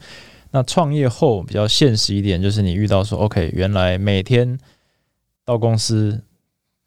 [0.49, 4.57] 那创业后比较现实一点，就是你遇到说，OK，原来每天
[5.45, 6.23] 到公司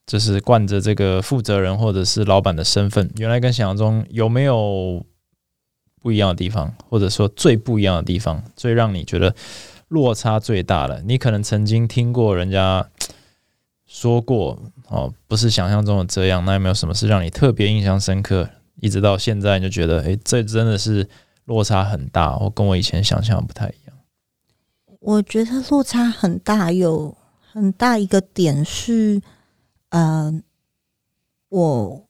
[0.05, 5.07] 就是惯着这个负责人或者是老板的身份，原来跟想象中有没有
[6.01, 9.33] 不一样的地方，或者说最不一样的地方，最让你觉得。
[9.93, 11.03] 落差最大的。
[11.03, 12.89] 你可能曾经听过人家
[13.87, 16.43] 说过哦，不是想象中的这样。
[16.47, 18.49] 那有没有什么事让你特别印象深刻？
[18.81, 21.07] 一直到现在你就觉得，哎，这真的是
[21.45, 23.95] 落差很大，我跟我以前想象不太一样。
[25.01, 27.15] 我觉得落差很大，有
[27.53, 29.21] 很大一个点是，
[29.91, 30.33] 呃，
[31.51, 32.07] 我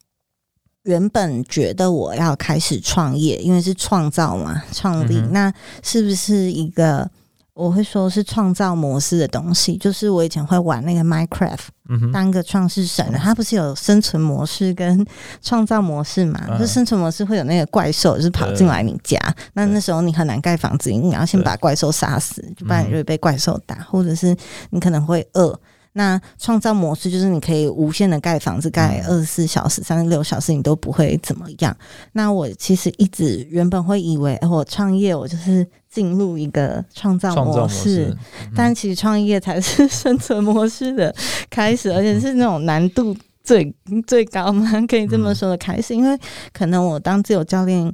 [0.83, 7.11] 原本觉得我要开始创业，因为是创造嘛，创立，那是不是一个？
[7.53, 15.05] 我会说是创造模式的东西，就是我以前会玩那个 Minecraft，当个创世神，它不是有生存模式跟
[15.41, 16.57] 创造模式嘛？
[16.57, 19.19] 就生存模式会有那个怪兽，就是跑进来你家，
[19.53, 24.35] 那那时候你很难盖房子，你要先把怪兽杀死，不然你就会被怪兽打，或者是
[24.71, 25.59] 你可能会饿。
[25.95, 31.75] 那创造模式就是你可以无限的盖房子，盖二十四小时、三十六小时，你都不会怎么样。
[32.13, 38.15] 那我其实一直原本会以为，我创业我就是进入一个创造模式，
[38.55, 41.13] 但其实创业才是生存模式的
[41.49, 43.71] 开始， 而且是那种难度最
[44.07, 45.95] 最高嘛， 可以这么说的开始。
[45.95, 46.19] 因为
[46.51, 47.93] 可能我当自由教练，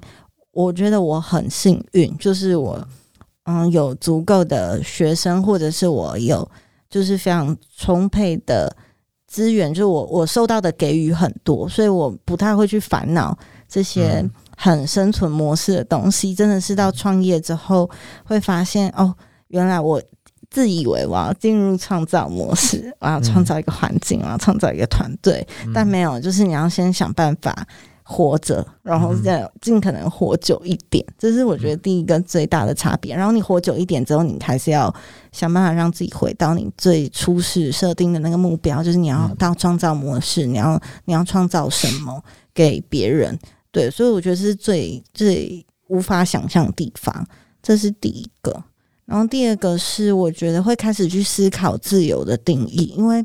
[0.53, 2.87] 我觉得我很幸运，就是我
[3.43, 6.49] 嗯有足够的学生，或者是我有。
[6.89, 8.75] 就是非常充沛的
[9.27, 16.33] 资源，就是我我受到的给予很多，所以我不太会去烦恼这些很生存模式的东西。
[16.33, 17.89] 真的是到创业之后，
[18.23, 19.13] 会发现哦，
[19.49, 20.01] 原来我
[20.49, 27.67] 自以为我要进入创造模式，我要创造一个环境，我要创造一个团队，但没有，就是你要先想办法。
[28.11, 33.15] 活着，然后再尽可能活久一点，这是我觉得第一个最大的差别。
[33.15, 34.91] 然后你活久一点之后，你还是要
[35.31, 42.19] 想办法让自己回到你最初始设定的那个目标，就是你要到创造模式，你要你要创造什么
[42.51, 43.37] 给别人？
[43.71, 47.23] 对，所以我觉得是最最无法想象的地方，
[47.61, 48.63] 这是第一个。
[49.05, 53.23] 然后第二个是我觉得会开始去思考自由的定义，因为。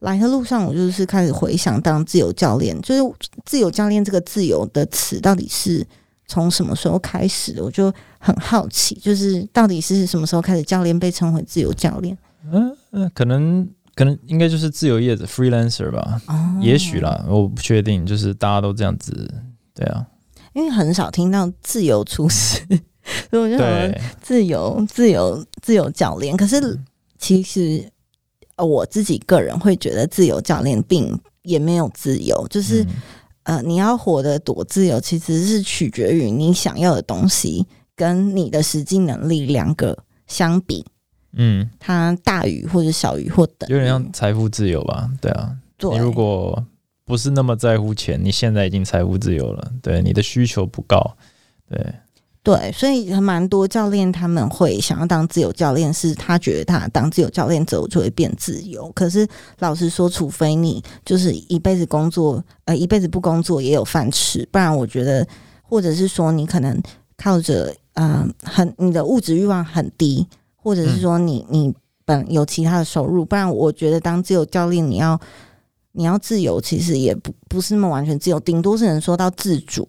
[0.00, 5.86] 来的路上，我就是开始回想当自由教练，就是自由教练这个“自由”的词到底是
[6.26, 7.62] 从什么时候开始的？
[7.62, 12.16] 我就很好奇，就是到底是什么时候开始教练被称为自由教练？
[12.50, 16.20] 嗯嗯，可能可能应该就是自由业者 （freelancer） 吧？
[16.28, 19.12] 哦，也许啦，我不确定，就是大家都这样子，
[19.74, 20.06] 对啊，
[20.54, 22.58] 因为很少听到自由厨师，
[23.30, 26.34] 所以我就得自由、自由、自由教练。
[26.34, 26.80] 可是
[27.18, 27.84] 其实。
[28.62, 32.86] 我自己个人会觉得，自由教练并也没有自由，就是
[33.44, 39.96] 呃，你要活得多自由，其实是取决于你想要的东西跟你的实际能力两个
[40.26, 40.84] 相比，
[41.32, 45.10] 嗯，它大于或者小于或等，有点像财富自由吧？
[45.20, 45.56] 对啊，
[45.90, 46.64] 你如果
[47.04, 51.16] 不是那么在乎钱，你现在已经财富自由了，对，你的需求不高，
[51.68, 51.94] 对。
[52.42, 58.90] 对，所以蛮多教练他们会想要当自由教练，是他觉得他当自由教练之后就会变自由。
[58.92, 65.26] 可是老实说，除非你就是一辈子工作，呃，一辈子不工作也有饭吃，不然我觉得，
[65.62, 66.82] 或者是说你可能
[67.18, 70.26] 靠着呃很你的物质欲望很低，
[70.56, 71.74] 或者是说你你
[72.06, 75.20] 本有其他的收入，不然我觉得当自由教练你要
[75.92, 79.86] 你要自由，其实也不不是那么完全自由，顶多是能说到自主，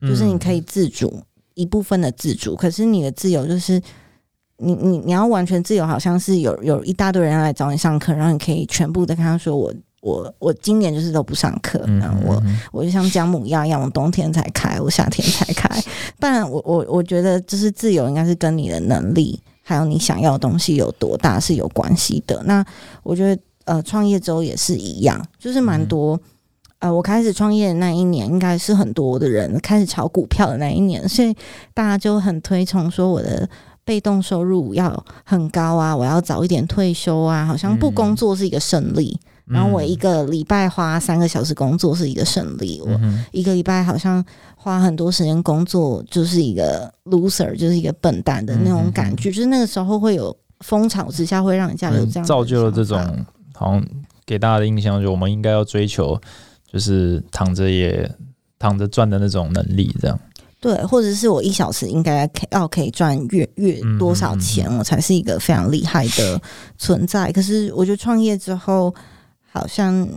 [0.00, 1.20] 就是你可以自主。
[1.54, 3.80] 一部分的自主，可是你的自由就是
[4.58, 15.68] 你你你要完全自由，好像是有有一大堆人来找你上课，然后你可以全部的跟他说我我我今年就是都不上课，然后我我就像姜母鸭一样，我冬天才开，我夏天才开。
[16.18, 22.42] 不然我我我觉得就是自由应该是跟你的能力还有你想要的东西有多大是有关系的。
[22.44, 22.64] 那
[23.02, 26.20] 我觉得呃创业之后也是一样，就是蛮多。
[26.80, 31.34] 呃，我开始创业的那一年，应该是很多的人开始炒股票的那一年，所以
[31.72, 33.48] 大家就很推崇说我的
[33.84, 39.18] 被动收入要很高啊，我要早一点退休啊，好像不工作是一个胜利。
[39.46, 42.98] 然后我一个礼拜花三个小时工作是一个胜利，我
[43.30, 44.24] 一个礼拜好像
[44.56, 49.30] 花很多时间工作就是一个 loser，就是一个笨蛋的那种感觉。
[49.30, 52.98] 就是那个时候会有风潮之下，会让人家有这样造就了这种
[53.54, 53.86] 好像
[54.24, 56.18] 给大家的印象，就我们应该要追求。
[56.74, 58.10] 就是躺着也
[58.58, 60.18] 躺着赚的那种能力，这样
[60.60, 66.42] 对，或者是我一小时应该要可以赚月月多少钱，我才是一个非常厉害的
[66.76, 67.30] 存在。
[67.30, 68.92] 可是我觉得创业之后，
[69.52, 70.08] 好像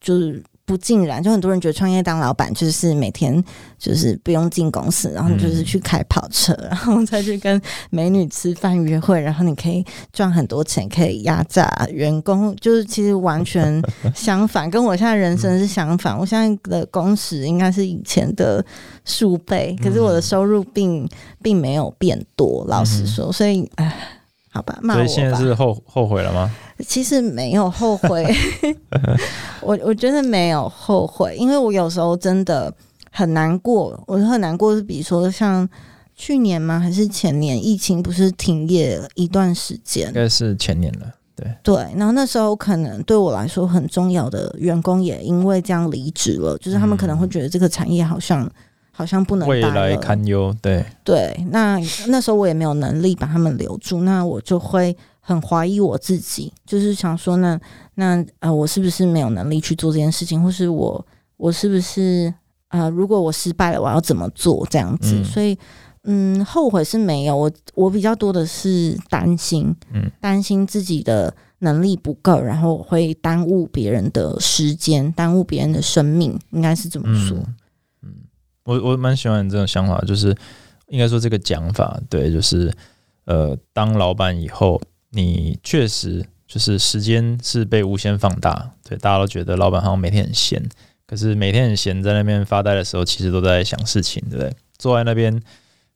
[0.00, 0.42] 就是。
[0.70, 3.42] 不尽然，就很多人觉得创业当老板就是每天
[3.76, 12.54] 就是不用进公司，然后你就是去开跑车，然后再去跟美女吃饭约会，然后你可以赚很多钱，可以压榨员工。
[12.60, 13.82] 就是其实完全
[14.14, 16.16] 相反，跟我现在人生是相反。
[16.16, 18.64] 我现在的工时应该是以前的
[19.04, 21.04] 数倍，可是我的收入并
[21.42, 22.64] 并没有变多。
[22.68, 23.92] 老实说，所以唉，
[24.52, 26.50] 好吧，所以现在是后后悔了吗？
[26.86, 28.26] 其实没有后悔，
[29.62, 32.72] 我我觉得没有后悔，因为我有时候真的
[33.12, 34.02] 很难过。
[34.06, 35.68] 我很难过是，比如说像
[36.16, 36.80] 去年吗？
[36.80, 37.64] 还是前年？
[37.64, 40.08] 疫情不是停业一段时间？
[40.08, 41.06] 应该是前年了。
[41.36, 48.50] 对对，然后那时候可能对我来说很重要的员工也因为这样离职了，就是他们可能会觉得这个产业好像
[49.00, 50.54] 好像不能未来堪忧。
[50.60, 51.78] 对对，那
[52.08, 54.94] 那时候我也没有能力把他们留住，那我就会。
[55.22, 57.60] 很怀疑我自己，就是想说，那
[57.94, 62.32] 那呃，我是不是没有能力去做这件事情，或是我我是不是
[62.68, 65.22] 呃，如果我失败了，我要怎么做这样子？
[65.22, 65.56] 所以，
[66.04, 77.36] 嗯，后悔是没有，我我比较多的是担心，嗯，担心自己的能力不够，然后会耽误别人的时间，耽误别人的生命，应该是这么说。
[77.38, 77.54] 嗯，
[78.64, 80.36] 我我蛮喜欢你这种想法，就是
[80.88, 82.72] 应该说这个讲法，对，就是
[83.24, 84.80] 呃，当老板以后，
[85.10, 90.62] 你确实就是时间是被无限放大，对，大家都觉得老板好像每天很闲，
[91.06, 94.54] 可是每天很闲在那边发呆的时候，其实都在想事情，对不对？
[94.78, 95.40] 坐在那边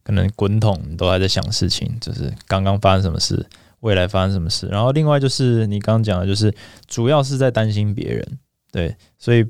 [0.02, 3.46] 可能滚筒都还在想事情，就是刚刚发生什么事。
[3.80, 4.66] 未来发生什么事？
[4.68, 6.54] 然后另外就是你刚刚讲的，就是
[6.86, 8.38] 主要是在担心别人，
[8.72, 9.44] 对，所以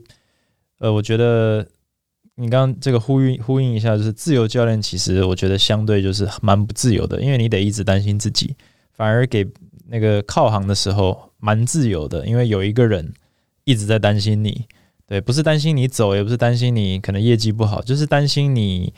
[0.78, 1.64] 呃，我觉得
[2.36, 8.54] 你刚刚这个呼应呼应一下，就是自由教练其实我觉得相对就是蛮不自由的，因为你得一直担心自己，
[8.92, 9.46] 反而给
[9.88, 13.12] 那个靠行的时候蛮自由的，因为有一个人
[13.64, 14.66] 一直在担心你，
[15.06, 18.92] 对，不是担心你走，也不是担心你可能业绩不好，就是担心你。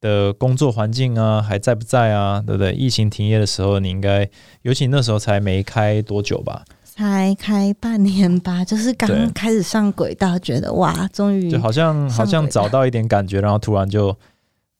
[0.00, 2.38] 的工作环境啊，还在不在啊？
[2.46, 2.74] 对不对？
[2.74, 4.28] 疫情停业的时候，你应该，
[4.60, 6.62] 尤其那时候才没开多久吧？
[6.94, 14.16] 才开半年吧， 就是刚开始上轨道，觉得哇，终于就好像好像找到一点感觉，然后突然就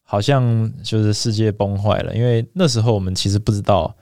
[0.05, 2.15] 好像就是世界崩坏了。
[2.15, 3.93] 因为那时候我们其实不知道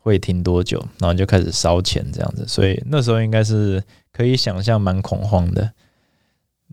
[0.00, 3.82] 会停多久，然后就开始烧钱这样子，所以那时候应该是
[4.12, 5.72] 可以想象蛮恐慌的。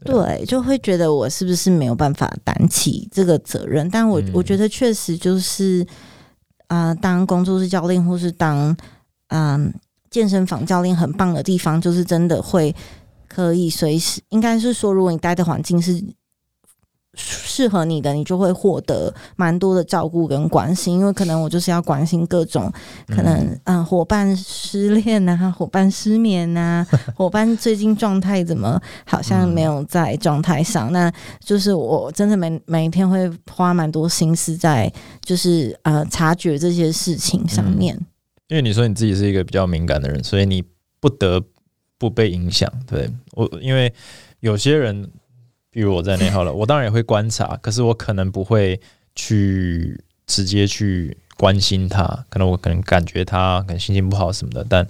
[0.05, 3.89] 对，就会觉得我是不是没有办法担起这个责任？
[3.89, 5.83] 但我我觉得确实就是
[6.67, 8.77] 啊，当工作室教练或是当
[9.29, 9.73] 嗯
[10.09, 12.75] 健身房教练，很棒的地方就是真的会
[13.27, 16.03] 可以随时，应该是说，如果你待的环境是。
[17.19, 22.71] 适合你的，你就会获得蛮多的照顾跟关心，因为可能我就是要关心各种
[23.07, 26.85] 可能，嗯，伙伴失恋啊，伙伴失眠啊，
[27.15, 34.91] 伙伴最近状态怎么好像没有在状态上，那就是我真的每每一天会花蛮多心思在
[35.25, 37.99] 就是呃察觉这些事情上面。
[38.47, 40.63] 因为你说你自己是一个比较敏感的人，所以你
[40.99, 41.43] 不得
[41.97, 42.71] 不被影响。
[42.85, 43.93] 对我，因为
[44.39, 45.09] 有些人。
[45.69, 48.79] 比如我在内好了，我当然也会观察，可是我可能不会
[49.13, 54.83] 去直接去关心他，可能我可能感觉他可能心情不好什么的，但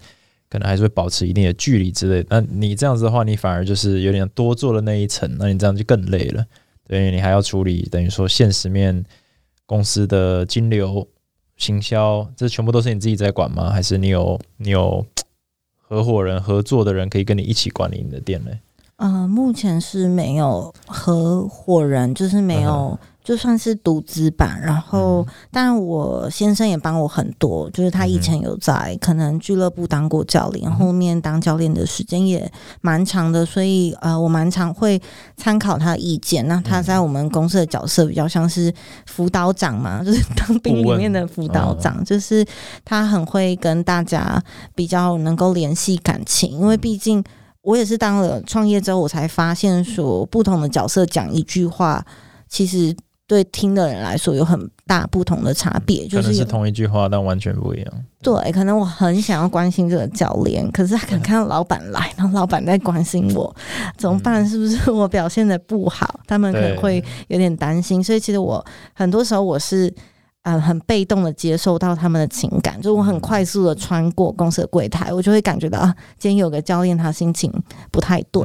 [0.49, 2.25] 可能还是会保持一定的距离之类。
[2.29, 6.45] 那你这样子的话，你反而就是有点多做了那一层，那你这样就更累了。
[6.87, 9.03] 对你还要处理，等于说现实面
[9.65, 11.05] 公司的金流、
[11.57, 13.69] 行销，这全部都是你自己在管吗？
[13.69, 15.05] 还是你有你有
[15.75, 18.51] 合伙人、合作的人可以跟你一起管理你的店呢？
[18.97, 24.57] 呃，目前是没有合伙人，就是没有，就算是独资吧。
[24.63, 32.49] 然后，但我先生也帮我很多，就是他以前有在可能俱乐部当过教练，后面当教练的时间也
[32.79, 35.01] 蛮长的，所以呃，我蛮常会
[35.35, 36.47] 参考他的意见。
[36.47, 38.73] 那他在我们公司的角色比较像是
[39.07, 42.45] 辅导长嘛， 就是当兵里面的辅导长，就是
[42.85, 44.41] 他很会跟大家
[44.73, 47.21] 比较能够联系感情，因为毕竟。
[47.63, 52.01] 我也是当了创业之后，我才发现说，不同的角色讲一句话，
[52.47, 52.95] 其实
[53.27, 56.07] 对听的人来说有很大不同的差别。
[56.07, 57.93] 就是是同一句话，但完全不一样。
[58.21, 63.55] 对，可能我很想要关心这个教练，可是他可能看到老板来，然后老板在关心我，
[63.97, 64.47] 怎么办？
[64.47, 66.19] 是不是我表现的不好？
[66.25, 68.03] 他们可能会有点担心。
[68.03, 69.93] 所以其实我很多时候我是。
[70.43, 77.51] 啊，很被动的接受到他们的情感，就我很快速的穿过公司的柜台，我就会感觉到啊，今天有个教练他心情
[77.91, 78.41] 不太对，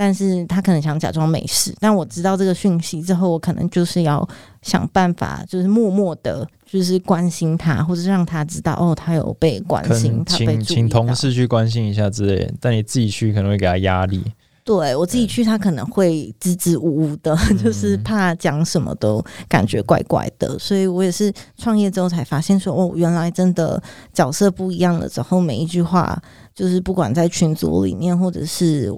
[0.00, 4.26] 但是他可能想假装没事，但我知道这个讯息之后，我可能就是要
[4.62, 14.22] 想办法，就是默默的，就是关心他，或者让他知道哦，他有被关心，他请请同事去关心一下之类，但你自己去可能会给他压力。
[14.62, 17.34] 对我自己去，他可能会支支吾吾的，
[17.64, 20.58] 就是怕讲什么都感觉怪怪的。
[20.58, 23.82] 所以我也是创业之后才发现，说哦，原来真的
[24.12, 26.22] 角色不一样了之后，每一句话
[26.54, 28.92] 就是不管在群组里面，或者是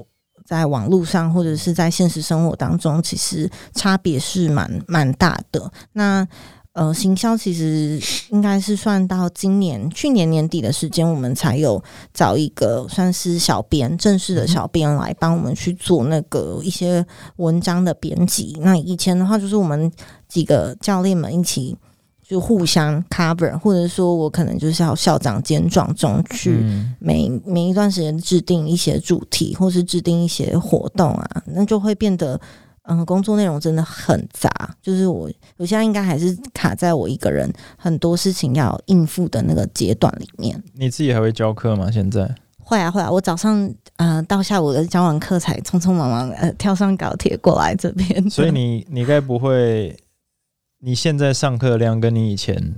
[0.51, 5.73] 在网络上，或者是在现实生活当中，其实差别是蛮蛮大的。
[5.93, 6.27] 那。
[6.73, 11.83] 呃，行销其实应该是算到今年去年年底的时间，我们才有
[12.15, 17.05] 找一个算是小编正式的小编来帮我们去做那个一些
[17.39, 18.57] 文章的编辑。
[18.61, 19.91] 那以前的话，就是我们
[20.29, 21.77] 几个教练们一起
[22.31, 26.65] 就互相 cover，或者说我可能就是要校长兼壮中去
[27.01, 32.41] 每每一段时间制定一些主题，或是制定一些活动啊，那就会变得。
[32.85, 34.51] 嗯，工作内容真的很杂，
[34.83, 40.61] 就是我我现在应该还是卡在我一个人很多事情要应付的那个阶段里面。
[40.75, 41.89] 你自己还会教课吗？
[41.91, 42.29] 现在
[42.59, 48.29] 会啊会啊，我早上呃到下午的教完课才匆匆忙忙呃跳上高铁过来这边。
[48.31, 49.95] 所以你 你该不会
[50.83, 52.75] 你现在上课量跟你以前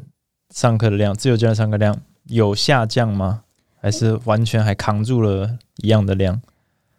[0.52, 3.42] 上课的量，自由教练上课量有下降吗？
[3.80, 6.42] 还是完全还扛住了一样的量？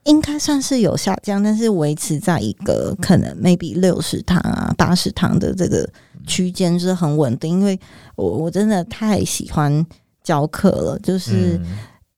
[0.06, 5.86] 应该算是有下降，但是维持在一个可能 maybe 六十堂啊、八十堂的这个
[6.26, 7.60] 区间是很稳定。
[7.60, 7.78] 因为
[8.16, 9.86] 我我真的太喜欢
[10.24, 11.60] 教课了，就是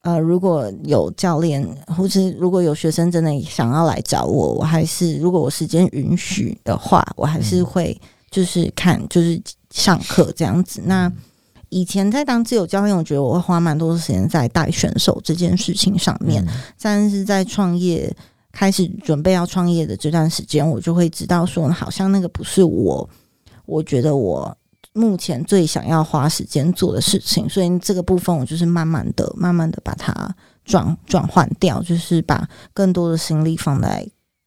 [0.01, 7.99] 呃，如果有教练或是如果有学生真的想要来找我，我还是如果我时间允许的话，我还是会
[8.35, 10.81] 就是看就是上课这样子。
[10.83, 11.09] 那
[11.69, 16.45] 以前在当自由教练，我觉得我会花蛮多时间在带选手这件事情上面。
[16.81, 18.13] 但是在创业
[18.51, 23.09] 开始准备要创业的这段时间，我就会知道说，好像那个不是我，
[23.65, 24.57] 我觉得我
[24.91, 27.47] 目前最想要花时间做的事情。
[27.47, 34.05] 所以这个部分，我就是慢慢的、慢慢的把它转转换掉，就是把更多的心力放在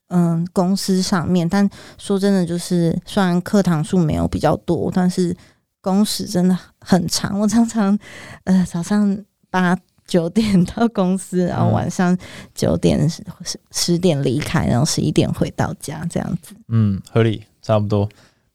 [0.08, 1.48] 嗯公司上面。
[1.48, 5.36] 但说真的，就是虽然课堂数没有比较多，但是。
[5.80, 7.96] 工时真的很长，我常常
[8.44, 9.16] 呃早上
[9.48, 9.78] 八
[10.08, 12.18] 九点到公司，然后晚上
[12.52, 13.24] 九点十
[13.70, 16.52] 十点离开，然后十一点回到家这样子。
[16.66, 18.06] 嗯，合理，差不多。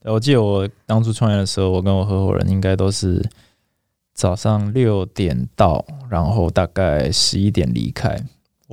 [0.03, 3.25] 我记得我当初创业的时候，我跟我合伙人应该都是
[4.13, 8.21] 早上六点到，然后大概十一点离开。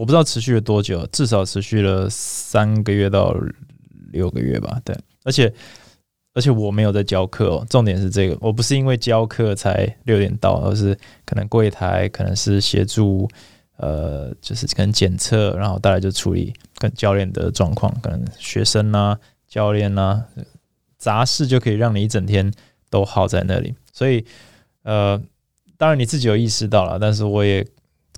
[0.01, 3.37] 我不知道持续了多久，至少持续了三个月到
[4.13, 4.81] 六个月吧。
[4.85, 5.53] 对，而且。
[6.33, 10.97] 而且我没有在教课哦，重点是这个，我不是因为教课才六点到，而是
[11.27, 13.29] 可能柜台可能是协助，
[13.79, 20.25] 呃，就是可能检测，然后大概就处理跟教练的状况，可能学生啊、教练啊，
[20.97, 22.49] 杂事就可以让你一整天
[22.91, 23.75] 都耗在那里。
[23.93, 24.25] 所以，
[24.85, 25.21] 呃，
[25.77, 27.67] 当然你自己有意识到了，但是我也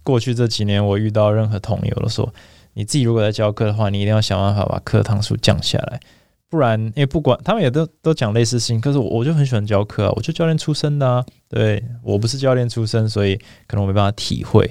[0.02, 2.32] 过去这几年，我遇到任何同友都说，
[2.74, 6.00] 你自己如果在教课的话，你一定要想办法把课堂数降下来。
[6.48, 13.36] 不然，因为不管他们也都都讲类似性，可是我我就很喜欢教课啊，我就教练出身的啊，对我不是教练出身，所以
[13.66, 14.70] 可能我没办法体会。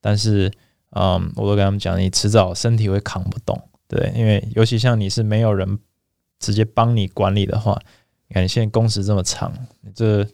[0.00, 0.50] 但是，
[0.92, 5.78] 嗯，我都跟他们讲，你迟早身体会扛不动，对，因为尤其像你是没有人
[6.38, 7.78] 直接帮你管理的话，
[8.28, 9.52] 你看你现在工时这么长，
[9.82, 10.26] 你这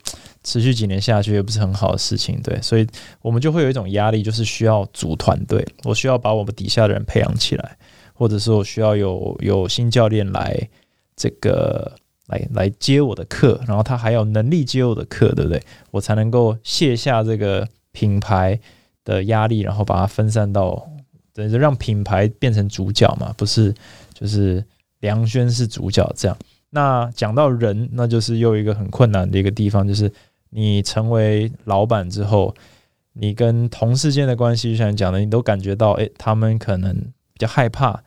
[0.44, 2.86] 持续几年下去也不是很好的事情，对，所以
[3.20, 7.76] 我们就会有一种压力，就是需要组团队，我需要把我们底下的人培养起来，
[8.12, 10.68] 或者说我需要有有新教练来。
[11.16, 11.92] 这个
[12.26, 15.62] 来来接我的课，然后他还有能力接我的课，对不对？
[15.92, 18.58] 我才能够卸下这个品牌
[19.04, 20.90] 的压力，然后把它分散到，
[21.32, 23.72] 等于让品牌变成主角嘛，不是？
[24.12, 24.64] 就是
[24.98, 26.36] 梁轩是主角这样。
[26.70, 30.12] 那讲到人，那就是又一个很困难的一个地方，就是
[30.56, 32.54] 你成为老板之后，
[33.14, 38.04] 你跟同事间的关系，就像讲的，你都感觉到，诶，他们可能比较害怕。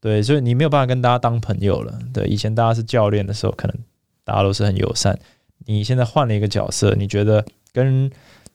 [0.00, 1.98] 对，所以你没有办法跟大家当朋友了。
[2.14, 3.76] 对，以前大家是教练的时候，可能
[4.22, 5.18] 大家都是很友善。
[5.66, 8.08] 你现在换了一个角色，你觉得跟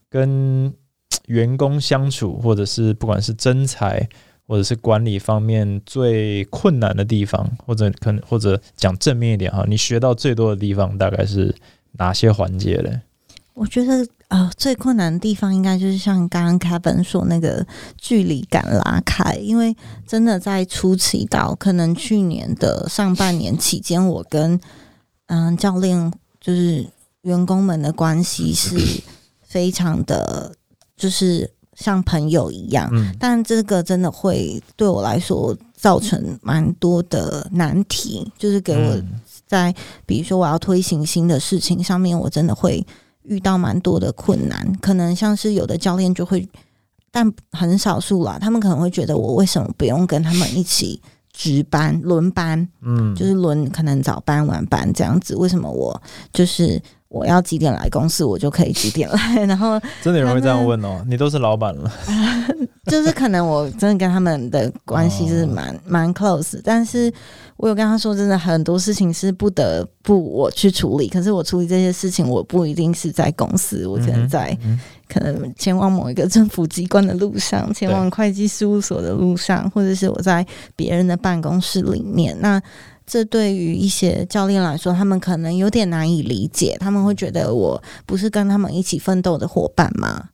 [0.09, 0.73] 跟
[1.27, 4.07] 员工相处，或者是不管是真才，
[4.47, 11.53] 或者是管理方面最困难的地方，或者可能或者讲正面一点哈，你学到最多的地方大概是
[11.93, 13.01] 哪些环节嘞？
[13.53, 14.05] 我觉得。
[14.29, 17.63] 呃，最困难的地方应该就是像刚刚凯文说那个
[17.99, 19.75] 距离感拉开，因为
[20.07, 24.59] 真的在初期到可能去年的上半年期间，我跟
[25.27, 26.83] 嗯教练就是
[27.21, 28.75] 员工们的关系是
[29.43, 30.51] 非常的，
[30.97, 32.89] 就是像朋友一样。
[32.91, 38.99] 嗯，但这个真的会对我来说造成蛮多的难题，就是给我
[39.45, 39.71] 在
[40.07, 42.83] 比如说我要推行新的事情上面，我真的会。
[43.23, 46.47] 遇到蛮多的困难，可能像是有的教练就会，
[47.11, 51.01] 但很少数啦，他们可能会觉得我为什么不用跟他们一起
[51.31, 56.01] 值班轮班，嗯，就是轮可能早班晚班这样子，为什么我
[56.31, 56.81] 就是。
[57.13, 59.45] 我要几点来公司，我就可以几点来。
[59.45, 61.93] 然后真的有人会这样问哦，你都是老板了，
[62.89, 67.13] 就是可能我真的跟他们的关系是蛮蛮 close，但是
[67.57, 71.07] 我有跟他说，真的很多事情是不得不我去处理。
[71.07, 74.57] 可是我处理这些事情，我不一定是在公司，我可能在
[75.07, 80.43] 可能前往某一个政府机关的路上，前往会计事务所的路上，或者是我在
[80.75, 82.35] 别人的办公室里面。
[82.41, 82.59] 那
[83.05, 86.77] 这对于一些教练来说，他们可能有点难以理解。
[86.79, 90.29] 他们会觉得我不是跟他们一起奋斗的伙伴吗？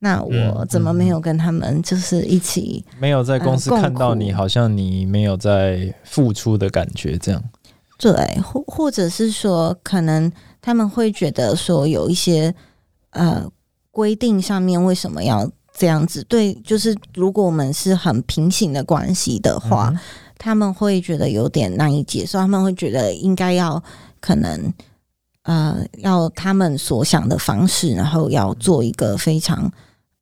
[0.00, 2.84] 那我怎么没有跟他们就是一起？
[2.98, 7.42] 没有在公司看到你，好像你没有在付出的感觉，这样。
[7.98, 12.52] 对，或或者是说，可能他们会觉得说，有一些
[13.10, 13.48] 呃
[13.90, 16.22] 规定上面为什么要这样子？
[16.24, 19.94] 对，就是如果我们是很平行的关系的话。
[20.42, 23.80] 他们会觉得有点难以接受，他们会觉得应该要
[24.20, 24.74] 可能
[25.44, 29.70] 呃要他们所想的方式，然后要做一个非常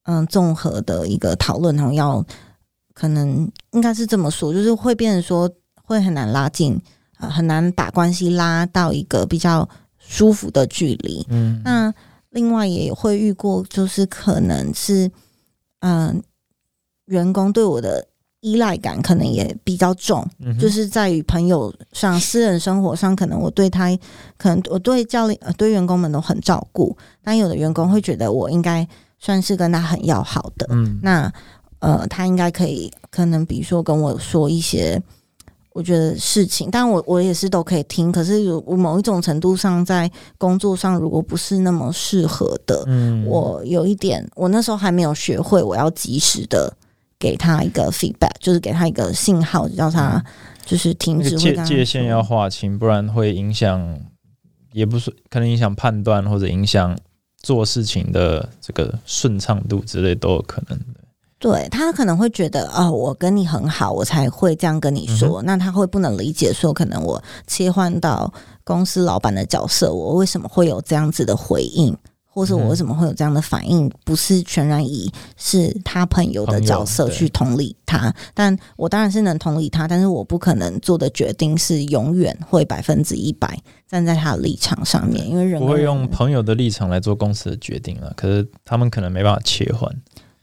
[0.03, 2.23] 嗯综合的一个讨论，然后要
[2.93, 6.79] 可能应该是这么说，就是会变成说会很难拉近，
[7.19, 9.67] 呃，很难把关系拉到一个比较
[9.97, 11.27] 舒服的距离。
[11.31, 11.95] 嗯，那
[12.29, 15.11] 另外也会遇过，就是可能是
[15.81, 16.23] 嗯、
[17.07, 18.07] 员工对我的
[18.41, 23.89] 依赖感可能也比较重，嗯就是在于朋友上、私人生活上，可能我对他，
[24.37, 28.87] 可能我对教练、呃、对员工们都很照顾，但有的员工会觉得我应该
[29.19, 31.33] 算是跟他很要好的，嗯那
[31.81, 35.03] 呃，他应该可以，可能比如说跟我说一些。
[35.73, 38.11] 我觉得事情，但我我也是都可以听。
[38.11, 46.77] 可是有我某一种程度上，在工作上如果不是那么适合的，嗯，我有一点，我那时候还没有学会，我要及时的
[47.21, 50.25] 给他一个 feedback，就是给他一个信号，叫他
[50.65, 51.37] 就是停止。
[51.37, 54.01] 那个界界限要划清，不然会影响，
[54.73, 56.99] 也不是可能影响判断或者影响
[57.43, 60.85] 做事情的这个顺畅度之类都有可能的。
[61.39, 65.43] 对他可能会觉得哦、我跟你很好，我才会这样跟你说。
[65.43, 68.31] 那他会不能理解说，可能我切换到
[68.63, 71.97] 公司老板的角色，我为什么会有这样子的回应，
[72.33, 73.91] 或是我为什么会有这样的反应？
[74.05, 83.59] 不是全然以是他朋友的角色去同理他，但我当然是能同理他，但是我不可能做的决定是永远会百分之一百
[83.89, 89.91] 站在他的立场上面，因为人不会用朋友的立场来做公司的决定了，可是他们可能没办法切换。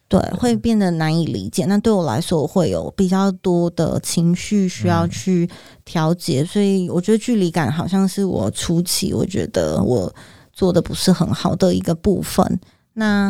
[0.10, 1.66] 对，会变得难以理解。
[1.66, 5.50] 那对我来说，我会有比较多的情绪需要嗯去
[5.84, 10.14] 调节，所以我觉得距离感好像是我初期我觉得我
[10.58, 12.60] 做的不是很好的一个部分。
[12.93, 13.28] 那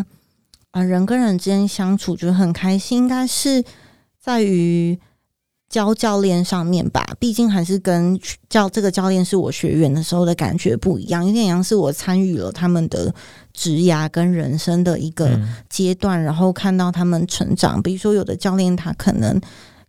[0.71, 3.61] 啊、呃人跟人之间相处觉得很开心，应该是
[4.17, 4.97] 在于
[5.67, 7.05] 教教练上面吧。
[7.19, 8.17] 毕竟还是跟
[8.47, 13.13] 教这个教练是我学员的时候的感觉不一样，有点像是我参与了他们的
[13.51, 15.28] 职涯跟人生的一个。
[15.28, 17.80] 嗯阶段，然后看到他们成长。
[17.84, 19.39] 比如说，有的教练他可能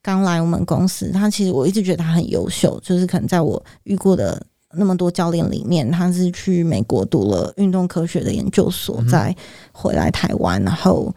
[0.03, 4.45] 刚来我们公司，他其实我一直觉得他很优秀，就是可能在我遇过的
[4.75, 9.37] 那么多教练里面，他是去美国读了运动科学的研究所嗯，再
[9.73, 11.15] 回来台湾，然后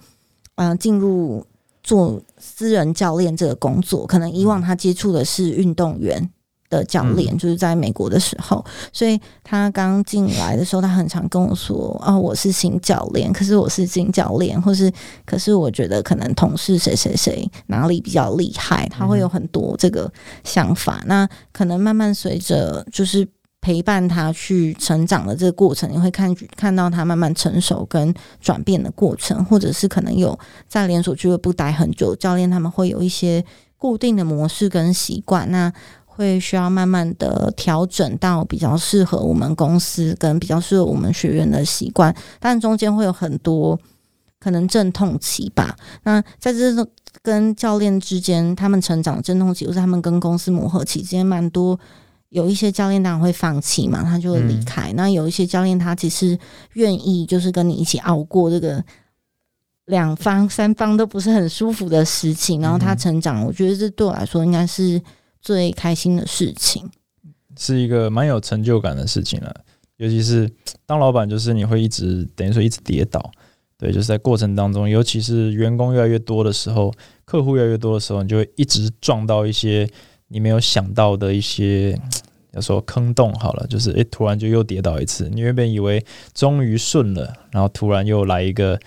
[0.55, 1.45] 嗯、呃进入
[1.83, 4.05] 做私人教练这个工作。
[4.05, 6.29] 可能以往他接触的是运动员。
[6.71, 14.89] 的教练就是在美国的时候，所以他刚进来的时候，他很常跟我说：“哦，我是新教练，可是我是新教练，或是
[15.25, 20.09] 可是我觉得可能同事谁谁谁哪里比较厉害，他会有很多这个
[20.45, 21.03] 想法。
[21.07, 23.27] 那可能慢慢随着就是
[23.61, 30.37] 陪伴他去成长的这个过程，你会看看到他慢慢成熟跟转变的过程，或者是可能有
[30.67, 33.45] 在连锁俱乐部待很久，教练他们会有一些
[33.77, 35.71] 固定的模式跟习惯，那。
[36.13, 43.79] 会需要慢慢的调整到比较适合我们公司跟比较适合我们学员的习惯，但中间会有很多
[44.37, 45.73] 可能阵痛期吧。
[46.03, 46.85] 那在这种
[47.23, 51.79] 跟教练之间，他们成长的阵痛期，或是他们跟公司磨合期间，蛮多
[52.31, 54.91] 有一些教练当然会放弃嘛，他就会离开。
[54.93, 56.37] 那有一些教练他其实
[56.73, 58.83] 愿意就是跟你一起熬过这个。
[59.85, 65.01] 两方、三方都不是很舒服的事情，然后他成长，我觉得这对我来说应该是
[65.41, 66.89] 最开心的事情。
[67.57, 69.53] 是一个蛮有成就感的事情了。
[69.97, 70.49] 尤其是
[70.85, 73.31] 当老板，就是你会一直等于说一直跌倒，
[73.77, 76.93] 对，就是在过程当中，尤其是员工越来越多的时候，
[77.25, 79.89] 客户越来越多的时候，你就会一直撞到一些
[80.31, 81.99] 你没有想到的一些，
[82.53, 85.29] 要说坑洞好了，就是诶、突然就又跌倒一次。
[85.29, 86.03] 你原本以为
[86.33, 88.79] 终于顺了，然后突然又来一个，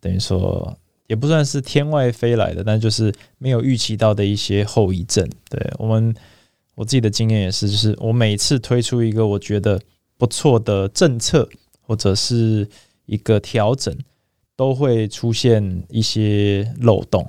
[0.00, 5.28] 等于说也不算是天外飞来的，但就是没有预期到的一些后遗症。
[5.50, 6.14] 对我们。
[6.76, 9.80] 我自己的经验也是，就是我每次推出一个我觉得
[10.18, 11.48] 不错的政策
[11.80, 12.68] 或者是
[13.06, 13.96] 一个调整，
[14.56, 17.24] 都会出现一些漏洞，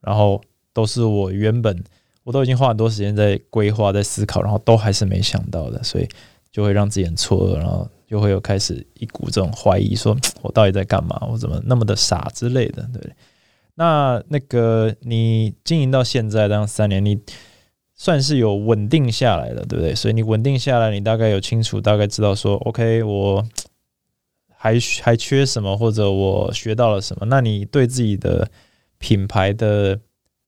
[0.00, 0.42] 然后
[0.72, 1.80] 都是我原本
[2.24, 6.08] 我都已经花很多时间在规划、在思考，然后都还是没想到的，所以
[6.50, 11.20] 就会让自己很错愕，然后就会有开始一股这种怀疑，说我到底在干嘛？
[11.30, 13.12] 我怎么那么的傻之类的，对。
[13.74, 17.18] 那那个你经营到现在这样三年，你
[17.94, 19.94] 算是有稳定下来了，对不对？
[19.94, 23.42] 所以你稳定下来，你大概有清楚，大概知道说，OK，我
[24.54, 27.24] 还还缺什么，或者我学到了什么？
[27.26, 28.46] 那你对自己的
[28.98, 29.98] 品牌的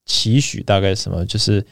[0.05, 1.25] 期许大概什么？
[1.25, 1.65] 就是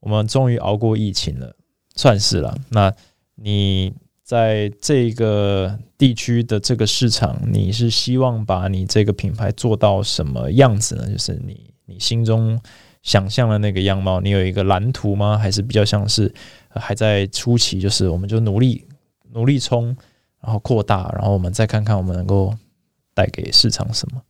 [0.00, 1.54] 我们终于熬过疫情了，
[1.94, 2.56] 算是了。
[2.70, 2.92] 那
[3.34, 3.92] 你
[4.22, 11.06] 在这个地区的这个市场，你是希望把你这个品牌做到什么样子呢？
[11.10, 12.60] 就是你你心中。
[13.02, 15.38] 想象的那个样貌，你有一个蓝图吗？
[15.38, 16.34] 还是比较像是、
[16.70, 18.84] 还在初期，就是我们就努力
[19.30, 19.96] 努力冲，
[20.40, 22.52] 然后扩大，然后我们再看看我们能够
[23.14, 24.20] 带给市场什么？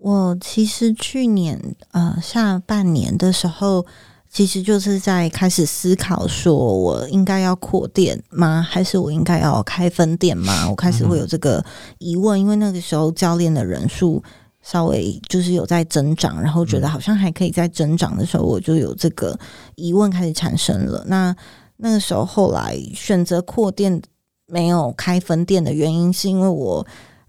[0.00, 3.84] 我其实去年呃下半年的时候，
[4.30, 8.62] 其实就是在开始思考，说我应该要扩店吗？
[8.62, 10.68] 还是我应该要开分店吗？
[10.70, 11.64] 我开始会有这个
[11.98, 14.22] 疑问，因为那个时候教练的人数
[14.62, 19.36] 稍微就是有在增长，然后觉得好像还可以再增长的时候，我就有这个
[19.74, 21.04] 疑问开始产生了。
[21.08, 21.34] 那
[21.78, 24.00] 那个时候后来选择扩店，
[24.46, 26.86] 没有开分店的原因，是因为我。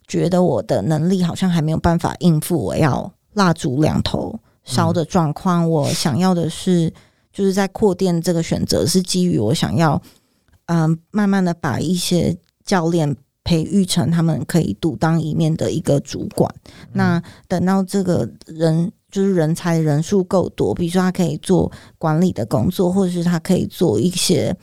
[0.10, 5.70] 觉得我的能力好像还没有办法应付我要蜡烛两头烧的状况。
[5.70, 6.92] 我想要的是，
[7.32, 10.02] 就是在扩店这个选择是基于我想要，
[10.66, 12.36] 嗯，慢慢的把一些
[12.66, 16.52] 教练培育成他们可以独当一面的一个主管。
[16.92, 24.58] 那等到这个人就是人才人数够多，比如说他可以做管理的工作，或者是他可以做一些，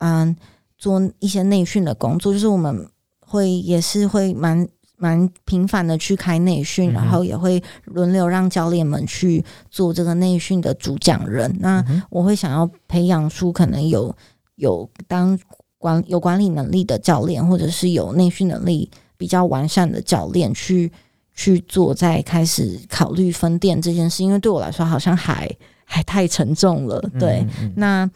[0.00, 0.36] 嗯，
[0.76, 2.86] 做一些内训的工作，就是我们
[3.20, 4.68] 会也是会蛮。
[5.02, 11.52] 蛮频繁的去开内训，然后也会轮流让教练们去做这个内训的主讲人。
[11.58, 14.14] 那我会想要培养出可能有
[14.54, 15.36] 有当
[15.78, 20.92] 管有管理能力的教练，或者是有内训能力比较完善的教练去
[21.34, 24.22] 去做，在开始考虑分店这件事。
[24.22, 25.50] 因为对我来说，好像还
[25.84, 27.00] 还太沉重了。
[27.18, 27.44] 对，
[27.74, 28.08] 那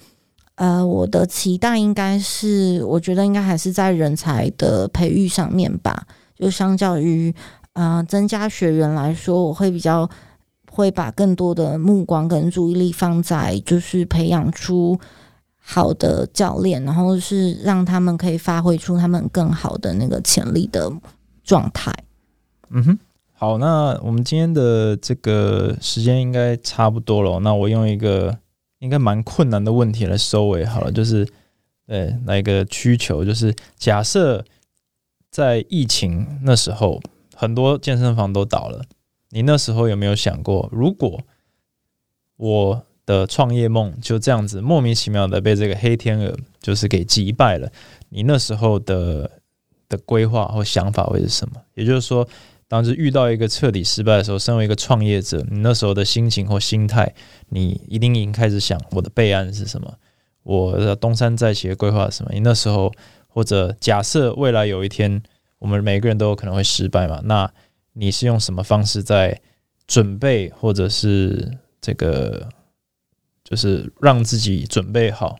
[0.55, 6.07] 呃，我的期待应该是，我觉得应该还是在人才的培育上面吧。
[6.39, 7.35] 就相较于
[7.73, 10.09] 啊增加学员来说，我会比较
[10.71, 14.99] 会把更多的目光跟注意力放在就是培养出
[15.57, 20.93] 好的教练，然后是让他们可以发挥出他们更好的那个潜力的
[21.43, 21.91] 状态。
[22.69, 22.99] 嗯哼，
[23.33, 27.41] 好，那我们今天的这个时间应该差不多了。
[27.41, 28.37] 那我用一个
[28.81, 31.27] 应该蛮困难的问题来收尾好了，就是
[31.87, 34.45] 对来一个需求，就是假设。
[35.37, 36.99] 在疫情那时候，
[37.35, 38.83] 很多健身房都倒了。
[39.29, 41.21] 你那时候有没有想过，如果
[42.39, 47.71] 我的创业梦就这样子莫名其妙的被这个黑天鹅就是给击败了？
[48.09, 49.31] 你那时候的
[49.91, 51.61] 的规划或想法会是什么？
[51.75, 52.27] 也就是说，
[52.67, 57.15] 当时遇到一个彻底失败的时候，身为一个创业者，你那时候的心情或心态，
[57.51, 59.97] 你一定已经开始想我的备案是什么？
[60.45, 62.31] 我的东山再起的规划是什么？
[62.33, 62.91] 你那时候。
[63.37, 65.23] 或者假设未来有一天，
[65.59, 67.21] 我们每个人都有可能会失败嘛？
[67.25, 67.53] 那
[67.93, 69.39] 你是用什么方式在
[69.87, 72.49] 准备，或者是这个，
[73.45, 75.37] 就是让自己准备好，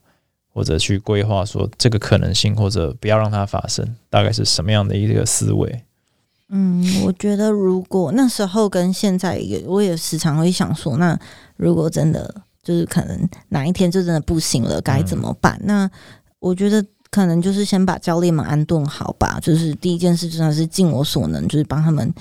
[0.53, 5.83] 或者去规划说这个可能性，或者不要让它发生，大概是什么样的一个思维？
[6.51, 11.19] 嗯，我觉得如果那时候跟现在，也我也时常会想说，那
[11.57, 15.59] 如果真的就是可能哪一天就真的不行了，该怎么办？
[15.65, 15.91] 那
[16.41, 16.85] 我觉得。
[17.11, 22.13] 可能就是先把教练们安顿好吧，就是第一件事真的是尽我所能，就是帮他们，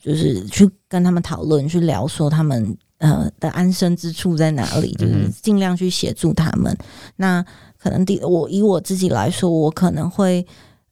[0.00, 6.76] 就是去跟他们讨论，去聊说他们呃的安身之处在哪里，就是尽量去协助他们。
[7.16, 7.44] 那
[7.78, 10.44] 可能第我以我自己来说，我可能会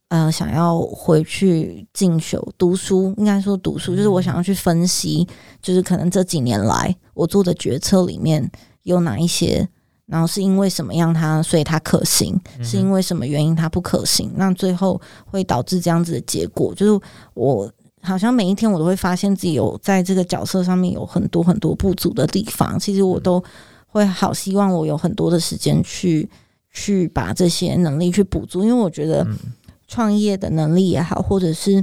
[0.08, 5.26] 呃想要回去进修读书，应该说读书，就是我想要去分析，
[5.60, 8.50] 就是可能这几年来我做的决策里面
[8.84, 9.68] 有哪一些。
[10.12, 12.38] 然后是因为什么样它，所以它可行？
[12.62, 14.30] 是因为什么原因它不可行？
[14.36, 22.78] 那最后会导致这样子的结果，就是我好像每一天我都会发现自己有在这个角色上面有很多很多不足的地方。
[22.78, 23.42] 其实我都
[23.86, 26.28] 会好希望我有很多的时间去
[26.70, 29.26] 去把这些能力去补足，因为我觉得
[29.88, 31.82] 创业的能力也好，或者是。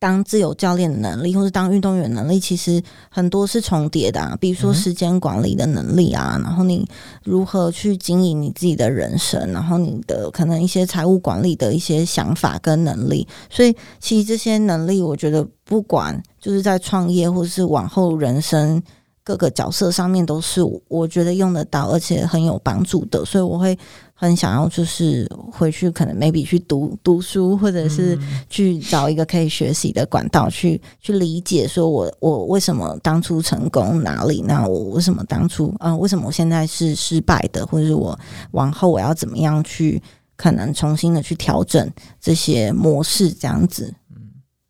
[0.00, 4.36] 当自由教练的能力，或是当运动员能力，其实很多是重叠的。
[4.40, 6.88] 比如说时间管理的能力啊，然后你
[7.24, 13.26] 如何去经营你自己的人生，然后你的可能一些财务管理的一些想法跟能力。
[13.50, 18.82] 所以，其实这些能力，我觉得不管就是在创业，或是往后人生。
[19.24, 23.78] 各个角色上面都是我觉得用得到，而且很有帮助的，所以我会
[24.20, 28.18] 很想要就是回去可能 maybe 去读读书，或者是
[28.50, 38.18] 去找一个可以学习的管道，去去理解说我我为什么当初成功哪里，那我为什么当初啊为什么我现在是失败的，或者是我
[38.50, 40.02] 往后我要怎么样去
[40.34, 41.88] 可能重新的去调整
[42.20, 43.94] 这些模式这样子。
[44.10, 44.16] 嗯，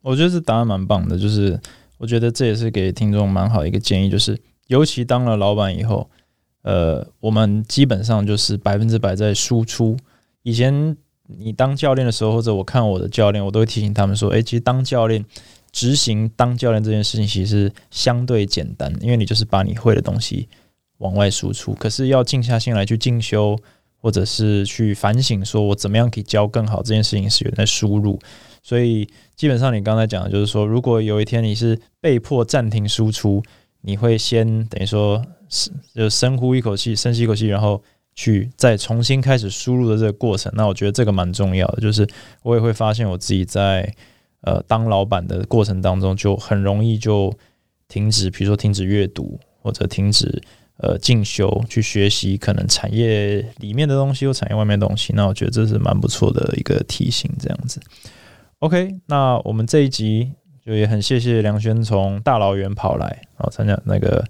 [0.02, 1.58] 我觉得这答案蛮棒的，就是
[1.96, 4.38] 我觉得这也是给听众蛮好一个建议，就是。
[4.68, 6.10] 尤其当了老板以后，
[6.62, 9.96] 呃，我们基本上就是百分之百在输出。
[10.42, 10.96] 以前
[11.26, 15.24] 你当教练的时候，或者我看我的教练，我都会提醒他们说：“诶，其实当教练
[15.72, 20.48] 执行当教练这件事情，其实相对简单，因为你就是把你会的东西
[20.98, 21.74] 往外输出。
[21.74, 23.58] 可是要静下心来去进修，
[24.00, 28.18] 或者是去反省，说我怎么样可以教更好，这件事情是有在输入。
[28.62, 33.42] 所以基本上你刚才讲的就是说，如果有一天你是被迫暂停输出，
[33.82, 35.22] 你会先等于说
[35.94, 37.82] 就深呼一口气，深吸一口气，然后
[38.14, 40.52] 去再重新开始输入的这个过程。
[40.54, 42.06] 那我觉得这个蛮重要的，就是
[42.42, 43.92] 我也会发现我自己在
[44.42, 47.32] 呃当老板的过程当中，就很容易就
[47.88, 50.42] 停止，比如说停止阅读或者停止。
[50.80, 57.80] 呃，进修去学习可能产业里面的东西或产业外面的东西，那我觉得这是蛮不错的一个提醒，这样子。
[58.60, 60.30] OK，那我们这一集
[60.64, 64.24] 就也很谢谢梁轩从大老远跑来，然后参加那个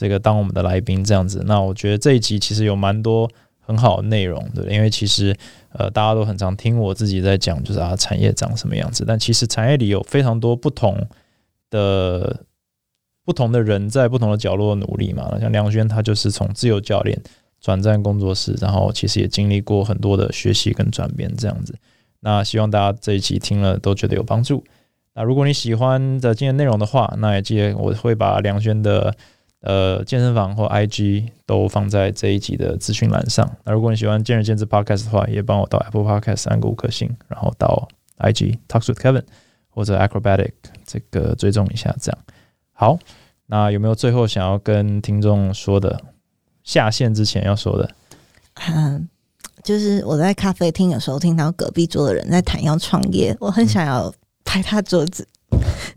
[0.00, 1.42] 这个当我们的来宾这样子。
[1.44, 3.30] 那我觉得这一集其实有蛮多
[3.60, 5.36] 很好的内容的，因为其实
[5.72, 11.06] 呃大家都很常听我自己在讲，就是啊产业长什么样子，但其实产业里有非常多不同
[11.68, 12.44] 的。
[13.22, 17.16] 不同的人在不同的角落努力嘛，像梁轩他就是从自由教练
[17.60, 21.72] 转战工作室，然后其实也经历过很多的学习跟转变这样子。
[22.20, 24.64] 那希望大家这一集听了都觉得有帮助。
[25.14, 29.14] 那如果你喜欢的今天内容的话，那也记得我会把梁轩的
[29.60, 33.50] 呃健身房或 IG 都放在这一集的资讯栏上。
[33.64, 37.88] 那如果你喜欢健人健智 Podcast 的话，也帮我到 Apple Podcast 按个五颗星，然后到
[38.18, 39.24] IG Talks with Kevin
[39.68, 40.52] 或者 Acrobatic
[40.84, 42.18] 这个追踪一下，这样
[42.72, 42.98] 好。
[43.46, 46.00] 那有没有最后想要跟听众说的？
[46.62, 47.90] 下线之前要说的？
[48.68, 49.08] 嗯，
[49.64, 54.12] 就是我在咖啡厅有时候听到隔壁桌的人在谈要创业，我很想要
[54.44, 55.26] 拍他桌子。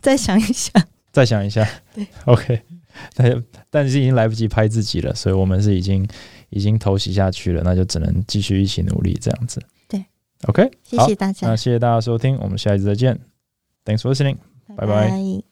[0.02, 1.68] 再想一想，再想一下。
[1.94, 2.62] 对，OK。
[3.16, 6.08] 但是但是已经来不及拍自己了所以我们是已经
[6.50, 9.62] 已经偷袭下去了那就只能继续一起努力这样子。
[9.88, 10.04] 对。
[10.48, 11.48] Ok 谢谢大家。
[11.48, 13.20] 那谢谢大家收听我们下一次再见。
[13.86, 14.38] Thanks for listening
[14.76, 14.86] 拜。
[14.88, 15.44] 拜。